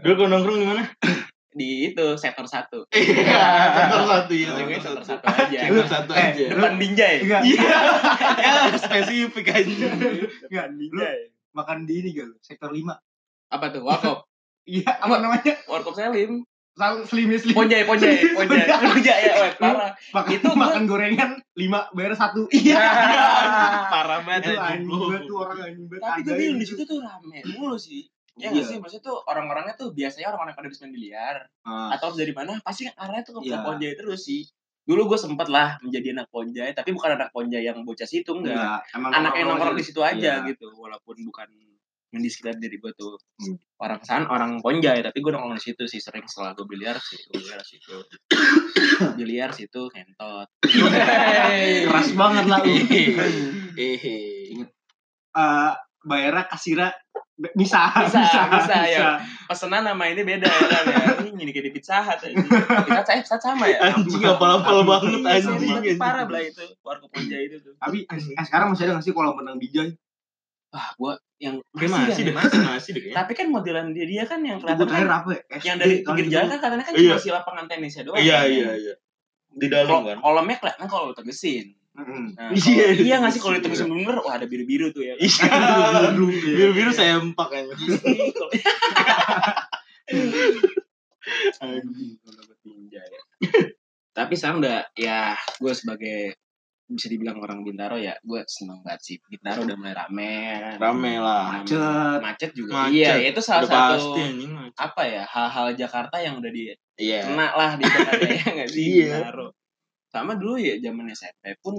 Dulu 0.00 0.12
kau 0.16 0.26
nongkrong 0.26 0.58
di 0.58 0.66
mana? 0.66 0.82
Di 1.56 1.88
itu 1.88 2.06
sektor 2.14 2.44
satu 2.44 2.84
Iya, 2.92 3.40
sektor 3.72 4.02
satu 4.12 4.32
ya. 4.32 4.52
Sektor 4.54 5.02
satu 5.02 5.24
aja 5.26 5.58
Sektor 5.64 5.86
satu 5.88 6.10
Eh, 6.12 6.26
aja. 6.28 6.44
depan 6.52 6.72
Binjai 6.76 7.14
Enggak, 7.22 7.40
Iya, 7.48 7.68
ya 8.36 8.52
spesifik 8.76 9.46
aja. 9.50 9.86
enggak. 10.44 10.64
Lu 10.68 10.78
Binjai 10.78 11.18
makan 11.50 11.78
di 11.82 11.94
ini 11.98 12.12
gak? 12.12 12.36
Sektor 12.38 12.68
5. 12.68 12.92
apa 13.48 13.64
tuh 13.68 13.80
warkop 13.80 14.28
Iya, 14.62 14.84
apa 14.92 15.16
namanya? 15.16 15.54
warkop 15.64 15.92
selim 15.92 16.44
Selalu 16.72 17.08
selimis 17.08 17.40
slim. 17.40 17.56
ponjai 17.56 17.82
ponjai 17.82 18.36
ponjai 18.36 18.68
ponjai 18.68 19.20
ya 19.22 19.34
weh, 19.40 19.52
parah 19.56 19.96
Makan, 20.12 20.28
Itu 20.30 20.48
makan 20.52 20.82
gorengan 20.84 21.30
5 21.50 21.64
bayar 21.90 22.12
1. 22.12 22.52
iya 22.52 22.76
Parah 23.88 24.20
Itu 24.20 24.28
banget. 24.28 24.58
anjing 24.58 24.84
goblok. 24.84 25.08
banget 25.08 25.22
tuh 25.24 25.36
orang 25.38 25.58
anjing 25.62 25.86
banget. 25.86 26.02
tapi 26.04 26.20
gue 26.22 26.44
yang 26.44 26.58
di 26.58 26.66
situ 26.66 26.82
tuh 26.84 26.98
rame 27.00 27.38
mulu 27.50 27.76
sih 27.76 28.04
Ya 28.36 28.48
Iya. 28.48 28.48
nggak 28.52 28.66
sih, 28.68 28.76
maksudnya 28.76 29.04
tuh 29.06 29.16
orang-orangnya 29.24 29.74
tuh 29.74 29.88
biasanya 29.90 30.28
orang-orang 30.28 30.52
yang 30.52 30.60
pada 30.60 30.68
main 30.68 30.92
biliar 30.92 31.36
Ah, 31.64 31.88
atau 31.96 32.12
dari 32.12 32.30
mana 32.30 32.60
pasti 32.60 32.84
kan 32.84 32.94
arahnya 32.98 33.24
tuh 33.24 33.40
ke 33.40 33.48
Iya. 33.48 33.64
Ponjai 33.64 33.94
terus 33.96 34.20
sih. 34.22 34.44
Dulu 34.84 35.08
gue 35.08 35.18
sempet 35.18 35.48
lah 35.48 35.80
menjadi 35.80 36.12
anak 36.12 36.28
Ponjai, 36.28 36.70
tapi 36.70 36.92
bukan 36.92 37.16
anak 37.16 37.32
Ponjai 37.32 37.64
yang 37.64 37.80
bocah 37.82 38.04
situ 38.04 38.30
enggak. 38.30 38.54
enggak. 38.54 38.80
Emang 38.92 39.10
Anak 39.10 39.32
yang 39.34 39.46
nongkrong 39.50 39.74
di 39.74 39.82
situ 39.82 40.00
aja 40.00 40.44
Iya. 40.44 40.46
gitu, 40.46 40.68
walaupun 40.70 41.16
bukan 41.24 41.48
mendiskredit 42.06 42.60
diri 42.60 42.76
gue 42.76 42.92
tuh 42.92 43.16
Hmm. 43.40 43.56
orang 43.78 43.98
kesan 43.98 44.24
orang 44.26 44.60
Ponjai, 44.60 45.00
tapi 45.00 45.16
gue 45.16 45.32
nongkrong 45.32 45.56
di 45.56 45.64
situ 45.64 45.82
sih 45.86 45.98
sering 45.98 46.28
setelah 46.28 46.52
gue 46.52 46.68
biliar 46.70 47.00
situ, 47.00 47.32
biliar 47.32 47.60
situ, 47.62 47.96
biliar 49.16 49.50
situ, 49.50 49.80
kentot. 49.88 50.46
Keras 50.60 52.08
banget 52.12 52.44
lah 52.46 52.60
lu. 52.60 52.76
Eh, 53.74 55.72
bayarnya 56.06 56.46
kasirnya 56.46 56.88
be- 56.94 57.05
bisa, 57.36 57.52
Bisa, 57.52 57.80
bisa, 58.08 58.40
bisa, 58.48 58.76
ya. 58.88 59.06
Pesenan 59.44 59.84
nama 59.84 60.04
ini 60.08 60.24
beda 60.24 60.48
ya 60.48 60.60
kan 60.72 60.84
ya. 60.88 60.98
Ini 61.20 61.30
gini 61.36 61.50
kayak 61.52 61.64
di 61.68 61.72
Pizza 61.76 62.00
Hut 62.00 62.18
aja. 62.18 62.32
Pizza 62.32 63.12
Hut, 63.12 63.20
Pizza 63.20 63.34
Hut 63.36 63.42
sama 63.44 63.64
ya. 63.68 63.78
Anjing 63.92 64.24
apal-apal 64.24 64.82
banget 64.88 65.20
Iya, 65.20 65.28
anjing. 65.36 65.58
serius, 65.60 65.76
tapi 65.76 66.00
parah 66.00 66.24
belah 66.24 66.42
itu 66.42 66.64
warkop 66.80 67.12
Ponjai 67.12 67.44
itu 67.46 67.56
tuh. 67.60 67.76
Tapi 67.76 68.08
eh, 68.08 68.44
sekarang 68.48 68.72
masih 68.72 68.88
ada 68.88 68.92
nggak 68.96 69.04
sih 69.04 69.12
kalau 69.12 69.36
menang 69.36 69.60
bijay? 69.60 69.92
Wah, 70.72 70.88
gua 70.96 71.12
yang 71.36 71.60
masih, 71.76 71.92
masih 71.92 72.22
ya, 72.24 72.32
masih. 72.32 72.58
masih 72.64 72.90
deh 72.96 73.00
kayaknya. 73.04 73.16
Tapi 73.20 73.32
kan 73.36 73.46
modelan 73.52 73.86
dia 73.92 74.06
dia 74.08 74.24
kan 74.24 74.40
yang 74.40 74.56
kelihatan 74.56 74.88
kan, 74.88 75.08
apa 75.12 75.30
ya? 75.36 75.42
yang 75.62 75.76
dari 75.76 75.94
pinggir 76.00 76.26
jalan 76.32 76.48
kan 76.56 76.58
katanya 76.64 76.84
kan 76.88 76.92
Iya. 76.96 77.12
cuma 77.12 77.20
si 77.20 77.28
lapangan 77.28 77.64
tenisnya 77.68 78.02
doang. 78.08 78.18
Iya, 78.18 78.38
kan. 78.40 78.48
iya, 78.48 78.70
iya. 78.80 78.94
Di 79.52 79.66
dalam 79.68 80.08
kan. 80.08 80.16
Kolamnya 80.24 80.56
kelihatan 80.56 80.86
kalau 80.88 81.12
tegesin. 81.12 81.76
Nah, 81.96 82.52
Iya, 82.52 82.86
iya. 82.92 83.02
iya 83.02 83.14
nggak 83.18 83.32
sih 83.32 83.40
kalau 83.40 83.56
ditegesin 83.56 83.88
bener, 83.88 84.20
wah 84.20 84.36
ada 84.36 84.44
biru-biru 84.44 84.92
tuh 84.92 85.00
ya. 85.02 85.16
Iya. 85.16 85.48
Biru, 86.12 86.28
iya. 86.28 86.54
Biru-biru 86.54 86.90
sempak 86.90 87.48
anjing. 87.50 87.88
Asli, 87.90 88.20
kalau- 88.30 88.52
Anjing, 91.58 92.12
kalau 92.20 92.34
dapet 92.38 92.58
ninja 92.64 93.02
ya. 93.02 93.20
Tapi 94.12 94.32
sekarang 94.32 94.60
udah 94.60 94.86
ya 94.94 95.34
gue 95.56 95.72
sebagai 95.72 96.18
bisa 96.86 97.10
dibilang 97.10 97.42
orang 97.42 97.66
Bintaro 97.66 97.98
ya 97.98 98.14
gue 98.16 98.46
seneng 98.46 98.78
banget 98.80 99.00
sih 99.02 99.16
Bintaro 99.20 99.66
udah 99.66 99.74
mulai 99.74 99.90
rame 99.92 100.32
kan. 100.54 100.74
Rame 100.78 101.12
lah. 101.18 101.44
Macet. 101.58 102.18
macet 102.22 102.50
juga 102.54 102.86
Macet. 102.86 102.94
iya 102.94 103.12
itu 103.26 103.40
salah 103.42 103.66
Udah 103.66 103.74
satu 103.74 104.14
pasti 104.14 104.22
apa 104.72 105.02
ya 105.02 105.22
hal-hal 105.26 105.66
Jakarta 105.74 106.16
yang 106.22 106.38
udah 106.38 106.46
di 106.48 106.70
Iya. 106.96 107.26
kena 107.26 107.48
lah 107.52 107.70
di 107.74 107.84
Jakarta 107.84 108.22
ya 108.38 108.46
nggak 108.54 108.70
sih 108.70 108.84
Iya. 109.02 109.18
Bintaro 109.18 109.46
sama 110.16 110.32
dulu 110.34 110.56
ya 110.56 110.74
zaman 110.78 111.06
SMP 111.08 111.44
pun 111.58 111.76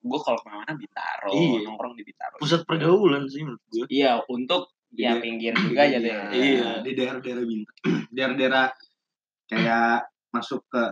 gue 0.00 0.18
kalau 0.18 0.36
ke 0.36 0.48
mana 0.48 0.72
Bintaro 0.72 1.28
Iya. 1.30 1.58
nongkrong 1.62 1.92
di 1.92 2.02
Bintaro 2.02 2.36
Pusat 2.36 2.60
pergaulan 2.64 3.24
sih 3.26 3.40
menurut 3.40 3.62
gue. 3.66 3.84
iya 3.88 4.16
untuk 4.26 4.68
ya 4.90 5.12
Iya. 5.12 5.12
pinggir 5.18 5.52
juga 5.54 5.80
aja 5.82 5.98
deh 5.98 6.12
Iya. 6.30 6.70
Di 6.80 6.90
daerah-daerah 6.92 7.42
bintang. 7.42 7.76
Daerah-daerah 8.10 8.64
kayak 9.46 9.96
masuk 10.30 10.62
ke 10.66 10.82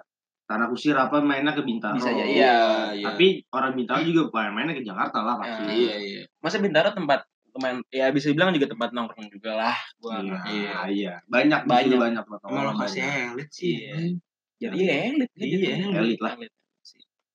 Tanah 0.45 0.65
Kusir 0.67 0.93
apa 0.95 1.21
mainnya 1.21 1.53
ke 1.53 1.61
Bintaro. 1.61 1.93
Bisa 1.95 2.09
aja, 2.09 2.25
iya. 2.25 2.57
Tapi 3.03 3.45
orang 3.51 3.73
Bintaro 3.75 4.01
juga 4.01 4.29
pada 4.31 4.49
mainnya 4.49 4.73
ke 4.73 4.81
Jakarta 4.81 5.21
lah 5.21 5.37
pasti. 5.37 5.61
Ah, 5.63 5.69
Iya, 5.69 5.95
iya. 5.99 6.23
masa 6.39 6.57
Bintaro 6.57 6.89
tempat 6.91 7.21
teman 7.49 7.81
ya 7.91 8.09
bisa 8.09 8.29
dibilang 8.29 8.53
juga 8.53 8.65
tempat 8.67 8.93
nongkrong 8.93 9.29
juga 9.31 9.53
lah 9.59 9.77
gua 9.99 10.21
Iya, 10.21 10.41
iya. 10.47 10.77
iya. 10.87 11.15
Banyak, 11.25 11.65
Banyak. 11.65 11.91
banyak, 11.91 11.99
banyak 11.99 12.23
tempat 12.23 12.41
Malah 12.41 12.53
nongkrong, 12.67 12.79
masih 12.79 13.01
banyak. 13.03 13.29
elit 13.31 13.51
sih. 13.51 13.75
Iya. 13.79 13.97
jadi 14.59 14.77
ya 14.79 14.95
elit 15.11 15.31
gitu. 15.33 15.47
Iya, 15.61 15.75
elit 15.97 16.19
lah. 16.19 16.33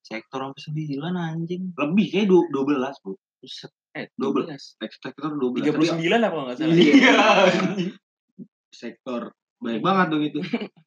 Sektor 0.03 0.39
sampai 0.43 0.61
sembilan 0.61 1.13
anjing. 1.15 1.63
Lebih 1.73 2.05
kayak 2.09 2.27
du- 2.27 2.49
12, 2.51 2.99
Bu. 2.99 3.11
Buset. 3.39 3.71
eh 3.93 4.09
Dua 4.11 4.33
12 4.33 4.73
Sektor 4.81 5.31
12. 5.31 5.61
tiga 5.61 5.71
puluh 5.71 5.85
sembilan 5.87 6.19
apa 6.19 6.37
nggak 6.43 6.55
salah 6.57 6.75
Iya. 6.75 7.13
Sektor 8.73 9.21
baik 9.57 9.79
banget 9.79 10.07
dong 10.09 10.23
itu. 10.23 10.39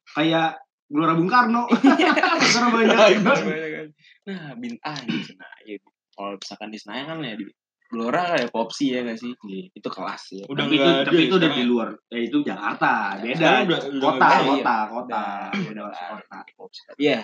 Kayak 0.07 0.59
Gelora 0.85 1.13
Bung 1.15 1.27
Karno. 1.27 1.65
Sektor 2.43 2.63
banyak. 2.67 2.97
Nah, 4.25 4.51
bintang 4.55 4.99
di 5.03 5.19
Senayan. 5.19 5.81
Kalau 6.11 6.35
misalkan 6.35 6.69
di 6.69 6.77
Senayan 6.77 7.05
kan 7.07 7.17
ya 7.21 7.33
di 7.33 7.45
Gelora 7.87 8.35
kayak 8.35 8.51
Popsi 8.51 8.91
ya 8.91 8.99
nggak 9.01 9.15
sih? 9.15 9.31
Itu 9.71 9.87
kelas 9.87 10.23
ya. 10.35 10.43
Udah 10.45 10.67
tapi 10.67 10.75
itu, 10.75 10.89
tapi 11.01 11.15
ya 11.15 11.23
itu 11.23 11.35
udah 11.37 11.49
di 11.49 11.55
ya? 11.57 11.65
luar. 11.65 11.89
Ya 12.07 12.19
itu 12.19 12.37
Jakarta, 12.43 12.91
beda. 13.17 13.49
Udah- 13.63 13.81
kota, 13.97 14.27
kota, 14.27 14.75
iya. 14.75 14.83
kota, 14.85 15.23
Beda 15.63 15.81
kota. 15.87 16.37
Popsi. 16.53 16.81
Iya. 16.97 17.19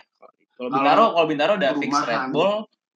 Kalau 0.54 0.70
Bintaro, 0.70 1.06
kalau 1.12 1.28
Bintaro 1.28 1.54
udah 1.56 1.72
fix. 1.76 1.92
Red 2.04 2.26
Bull, 2.30 2.54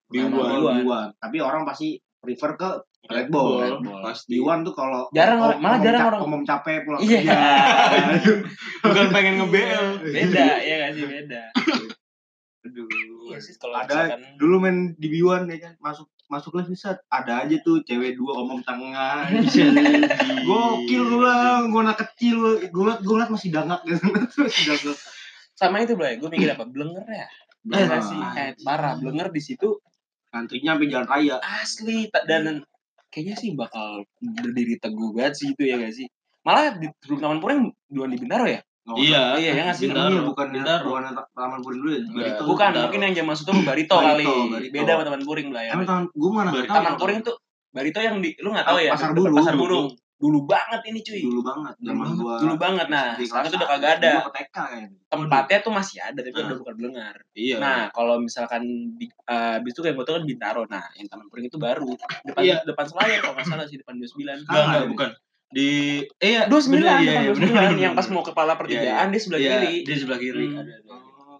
Biwan. 0.07 0.23
sama 0.23 0.37
Biwan. 0.37 0.51
Biwan. 0.53 0.75
Biwan. 0.79 1.07
Tapi 1.17 1.37
orang 1.39 1.63
pasti 1.63 1.89
prefer 2.17 2.51
ke 2.53 2.69
Red 3.07 3.27
Bull. 3.27 3.59
Red 3.59 3.79
Bull. 3.81 4.01
Pasti. 4.01 4.29
Biwan 4.31 4.61
tuh 4.61 4.73
kalau 4.73 5.09
Jarang 5.09 5.37
om- 5.37 5.45
orang- 5.47 5.59
malah 5.59 5.79
jarang 5.79 6.01
orang- 6.07 6.23
omong 6.23 6.43
capek 6.43 6.83
pulang 6.83 6.99
Iya. 6.99 7.19
kerja. 7.19 7.39
Bukan 8.83 9.07
pengen 9.09 9.33
nge-BL. 9.39 9.85
beda 10.05 10.47
ya 10.59 10.75
nggak 10.77 10.91
sih 10.93 11.05
beda. 11.05 11.43
Aduh. 12.63 12.87
Iya 13.27 13.37
sih 13.39 13.53
kalau 13.55 13.75
ada 13.75 13.91
misalkan 14.07 14.21
dulu 14.35 14.55
main 14.57 14.77
di 14.93 15.07
Biwan 15.09 15.47
ya 15.47 15.57
kan 15.59 15.73
masuk 15.77 16.07
masuk 16.27 16.55
les 16.55 16.67
set 16.73 16.99
ada 17.07 17.41
aja 17.41 17.55
tuh 17.61 17.79
cewek 17.81 18.13
dua 18.13 18.35
omong 18.37 18.59
tengah 18.61 19.31
gokil 20.47 21.01
gue 21.01 21.17
bilang 21.17 21.67
gue 21.67 21.81
anak 21.81 21.97
kecil 22.01 22.37
gue 22.61 22.83
liat 22.83 22.99
gue 22.99 23.15
liat 23.15 23.29
masih 23.29 23.49
dangak 23.49 23.79
gitu 23.83 24.03
masih 24.43 24.63
dangak 24.67 24.97
sama 25.53 25.81
itu 25.81 25.95
Blay, 25.95 26.15
gue 26.15 26.27
mikir 26.27 26.51
apa 26.51 26.63
blenger 26.63 27.01
ya? 27.03 27.25
Blenger 27.61 27.97
Ah, 27.97 28.03
sih, 28.03 28.19
eh, 28.35 28.51
parah. 28.61 28.93
Blenger 28.95 29.29
di 29.29 29.41
situ. 29.41 29.79
Antrinya 30.29 30.75
sampai 30.75 30.87
jalan 30.87 31.07
raya. 31.07 31.35
Asli. 31.39 32.07
Tak 32.09 32.23
dan 32.25 32.61
kayaknya 33.07 33.35
sih 33.35 33.49
bakal 33.53 34.03
berdiri 34.19 34.75
teguh 34.77 35.15
banget 35.15 35.33
sih 35.35 35.47
itu 35.51 35.63
ya 35.63 35.79
gak 35.79 35.93
sih? 35.93 36.07
Malah 36.43 36.75
di 36.75 36.87
sebelum 37.01 37.19
taman 37.19 37.37
pura 37.39 37.55
yang 37.55 37.67
duluan 37.87 38.11
di 38.11 38.19
Bintaro 38.19 38.45
ya? 38.45 38.59
Nggak 38.87 38.97
Iya, 39.03 39.23
iya, 39.35 39.51
ya 39.51 39.61
nggak 39.67 39.75
sih? 39.75 39.85
Bintaro. 39.87 40.11
Iya, 40.11 40.21
bukan 40.23 40.47
Bintaro. 40.47 40.83
bukan 40.87 41.03
taman 41.35 41.59
puring 41.59 41.79
dulu 41.83 41.91
ya? 41.91 41.99
Enggak. 41.99 42.15
Barito. 42.23 42.41
Bukan 42.47 42.67
Bintaro. 42.67 42.83
mungkin 42.87 42.99
yang 43.03 43.13
zaman 43.15 43.35
itu 43.35 43.51
Barito, 43.51 43.65
Barito, 43.67 43.95
kali. 44.07 44.25
Barito. 44.47 44.71
beda 44.71 44.91
sama 44.95 45.03
taman 45.03 45.21
puring 45.23 45.49
lah 45.51 45.63
ya. 45.63 45.71
Emang 45.75 45.87
taman 45.87 46.03
gue 46.07 46.31
mana 46.31 46.49
tahu 46.51 46.63
taman 46.63 46.95
puring 46.95 47.19
tuh 47.19 47.35
Barito 47.67 47.99
yang 47.99 48.15
di 48.23 48.29
lu 48.39 48.49
nggak 48.55 48.63
tahu 48.65 48.77
ya? 48.79 48.91
Pasar 48.95 49.11
Burung. 49.11 49.35
pasar 49.35 49.55
burung 49.59 49.87
dulu 50.17 50.39
banget 50.43 50.81
ini 50.83 50.99
cuy 50.99 51.21
dulu 51.21 51.45
banget 51.45 51.77
zaman 51.77 52.05
Dulu 52.09 52.17
gua 52.19 52.35
dulu 52.41 52.55
banget 52.57 52.87
nah 52.89 53.13
sekarang 53.15 53.47
itu 53.47 53.55
udah 53.55 53.69
kagak 53.69 53.91
ada 54.01 54.11
TK 54.27 54.57
tempatnya 55.07 55.57
tuh 55.61 55.69
masih 55.71 55.97
ada 56.01 56.19
tapi 56.19 56.33
Nah. 56.33 56.45
udah 56.47 56.57
bukan 56.57 56.75
blenger 56.75 57.15
Iya. 57.31 57.55
Nah, 57.57 57.81
kalau 57.91 58.17
misalkan 58.17 58.65
di 58.93 59.05
uh, 59.23 59.61
itu 59.61 59.77
kayak 59.77 59.93
foto 59.93 60.09
kan 60.11 60.25
Bintaro. 60.25 60.65
Nah, 60.65 60.89
yang 60.93 61.05
Taman 61.05 61.29
Puring 61.29 61.45
itu 61.45 61.55
baru. 61.55 61.93
Depan 62.25 62.41
Iya. 62.41 62.65
depan 62.65 62.85
Selayar 62.87 63.21
kalau 63.21 63.33
nggak 63.37 63.45
salah 63.45 63.65
sih 63.65 63.77
depan 63.77 63.93
29. 63.95 64.41
enggak 64.41 64.49
Ah, 64.49 64.57
enggak 64.57 64.73
ada. 64.75 64.89
bukan. 64.89 65.09
Di 65.47 65.69
eh 66.17 66.31
ya 66.33 66.41
29 66.43 66.73
bener, 66.73 66.97
iya, 66.99 67.11
iya, 67.23 67.31
29 67.31 67.37
bener, 67.37 67.77
yang 67.79 67.93
pas 67.93 68.07
mau 68.09 68.19
kepala 68.19 68.57
pertigaan 68.57 69.07
dia 69.07 69.21
sebelah 69.21 69.39
Iya, 69.39 69.51
kiri. 69.55 69.75
Di 69.85 69.93
sebelah 69.95 70.17
kiri 70.17 70.45
Hmm. 70.49 70.59
ada. 70.59 70.73
ada. 70.73 70.95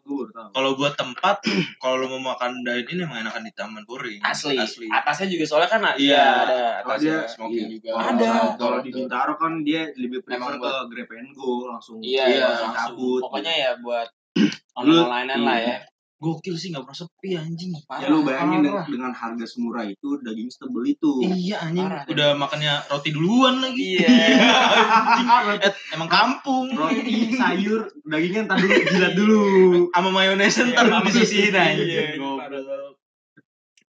Oh 0.09 0.49
Kalau 0.49 0.71
buat 0.73 0.93
tempat, 0.93 1.43
kalau 1.81 1.95
lu 1.97 2.07
mau 2.13 2.31
makan 2.31 2.61
dine 2.61 2.87
in 2.87 3.03
emang 3.03 3.21
enakan 3.21 3.43
di 3.43 3.51
Taman 3.51 3.83
Puring. 3.83 4.21
Asli. 4.21 4.55
Asli. 4.55 4.87
Atasnya 4.87 5.27
juga 5.27 5.43
soalnya 5.43 5.69
kan 5.69 5.81
ada 5.83 5.97
Iya. 5.97 6.23
ada 6.43 6.59
atasnya. 6.81 7.17
smoking 7.27 7.67
iya. 7.67 7.73
juga. 7.73 7.89
Kalau- 7.91 8.07
Ada. 8.09 8.29
Kalau 8.55 8.77
di 8.79 8.89
Bintaro 8.89 9.33
kan 9.35 9.53
dia 9.61 9.81
lebih 9.93 10.19
prefer 10.21 10.39
Emang 10.39 10.55
ke 10.55 10.63
buat- 10.63 10.87
Grab 10.87 11.09
and 11.13 11.31
Go 11.31 11.51
langsung. 11.67 11.97
Iya, 11.99 12.23
iya, 12.25 12.45
langsung 12.47 12.71
langsung. 12.71 12.95
cabut. 12.95 13.21
Pokoknya 13.27 13.53
ya 13.53 13.71
buat 13.77 14.07
online-an 14.79 15.41
lah 15.41 15.57
ya. 15.59 15.77
Gokil 16.17 16.58
sih 16.58 16.73
nggak 16.73 16.82
pernah 16.82 16.97
sepi 16.97 17.30
anjing. 17.38 17.77
Ya, 17.77 18.10
lu 18.10 18.25
bayangin 18.25 18.65
parah. 18.65 18.89
dengan 18.89 19.13
harga 19.13 19.45
semurah 19.45 19.86
itu 19.86 20.17
daging 20.25 20.49
setebel 20.49 20.97
itu. 20.97 21.21
Iya 21.21 21.62
anjing. 21.62 21.86
Parah. 21.86 22.03
Udah 22.10 22.30
makannya 22.34 22.73
roti 22.89 23.10
duluan 23.13 23.62
lagi. 23.62 24.01
Iya. 24.01 24.10
anjing. 25.21 25.62
Eh, 25.62 25.73
emang 25.93 26.10
kampung. 26.10 26.73
Roti, 26.73 27.38
sayur, 27.38 27.86
dagingnya 28.01 28.49
ntar 28.49 28.58
dulu 28.58 28.73
jilat 28.89 29.13
dulu. 29.13 29.41
Sama 29.93 30.10
mayones 30.10 30.58
ntar 30.58 30.86
Iya, 30.89 31.06
disisihin 31.06 31.53
aja. 31.53 31.77
iya, 31.86 32.03
Goblok. 32.17 32.97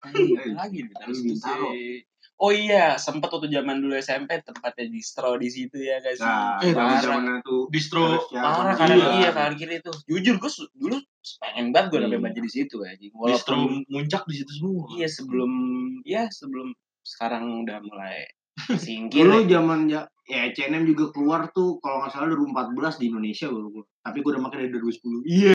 Anjing, 0.04 0.36
apa 0.36 0.52
lagi 0.52 0.78
nih 0.84 2.04
Oh 2.38 2.48
iya, 2.48 2.94
sempet 2.94 3.26
waktu 3.26 3.50
zaman 3.50 3.78
dulu 3.78 3.94
SMP 3.94 4.38
tempatnya 4.40 4.86
distro 4.86 5.34
di 5.34 5.46
situ 5.46 5.74
ya 5.74 5.98
guys. 5.98 6.18
Nah, 6.18 6.54
Eh, 6.58 6.70
zaman 6.70 7.02
parah. 7.02 7.38
tuh 7.42 7.66
Distro 7.66 8.14
Parah 8.30 8.74
kanan 8.74 8.94
dulu. 8.96 9.10
iya 9.18 9.30
kanan 9.30 9.54
kiri 9.54 9.78
itu. 9.78 9.90
Jujur 10.06 10.38
gue 10.38 10.50
dulu 10.72 10.96
pengen 11.40 11.74
banget 11.74 11.86
gue 11.88 11.98
Iya. 11.98 12.04
sampai 12.06 12.20
baca 12.22 12.38
di 12.38 12.48
situ 12.48 12.76
ya. 12.78 12.92
distro 13.26 13.56
muncak 13.84 14.22
di 14.24 14.34
situ 14.36 14.52
semua. 14.54 14.86
iya 14.94 15.08
sebelum 15.08 15.50
ya 16.02 16.30
sebelum 16.30 16.70
sekarang 17.02 17.44
udah 17.62 17.78
mulai 17.80 18.22
singkir. 18.76 19.22
Dulu 19.22 19.42
zaman 19.44 19.86
ya, 19.86 20.02
ya 20.24 20.46
H&M 20.46 20.82
juga 20.84 21.10
keluar 21.10 21.50
tuh 21.50 21.78
kalau 21.78 22.02
nggak 22.02 22.12
salah 22.12 22.26
2014 22.28 22.98
di 22.98 23.06
Indonesia 23.08 23.46
gue. 23.46 23.82
Tapi 23.98 24.16
gue 24.16 24.30
udah 24.30 24.42
pakai 24.44 24.58
dari 24.62 24.70
2010. 24.72 25.22
Iya. 25.24 25.46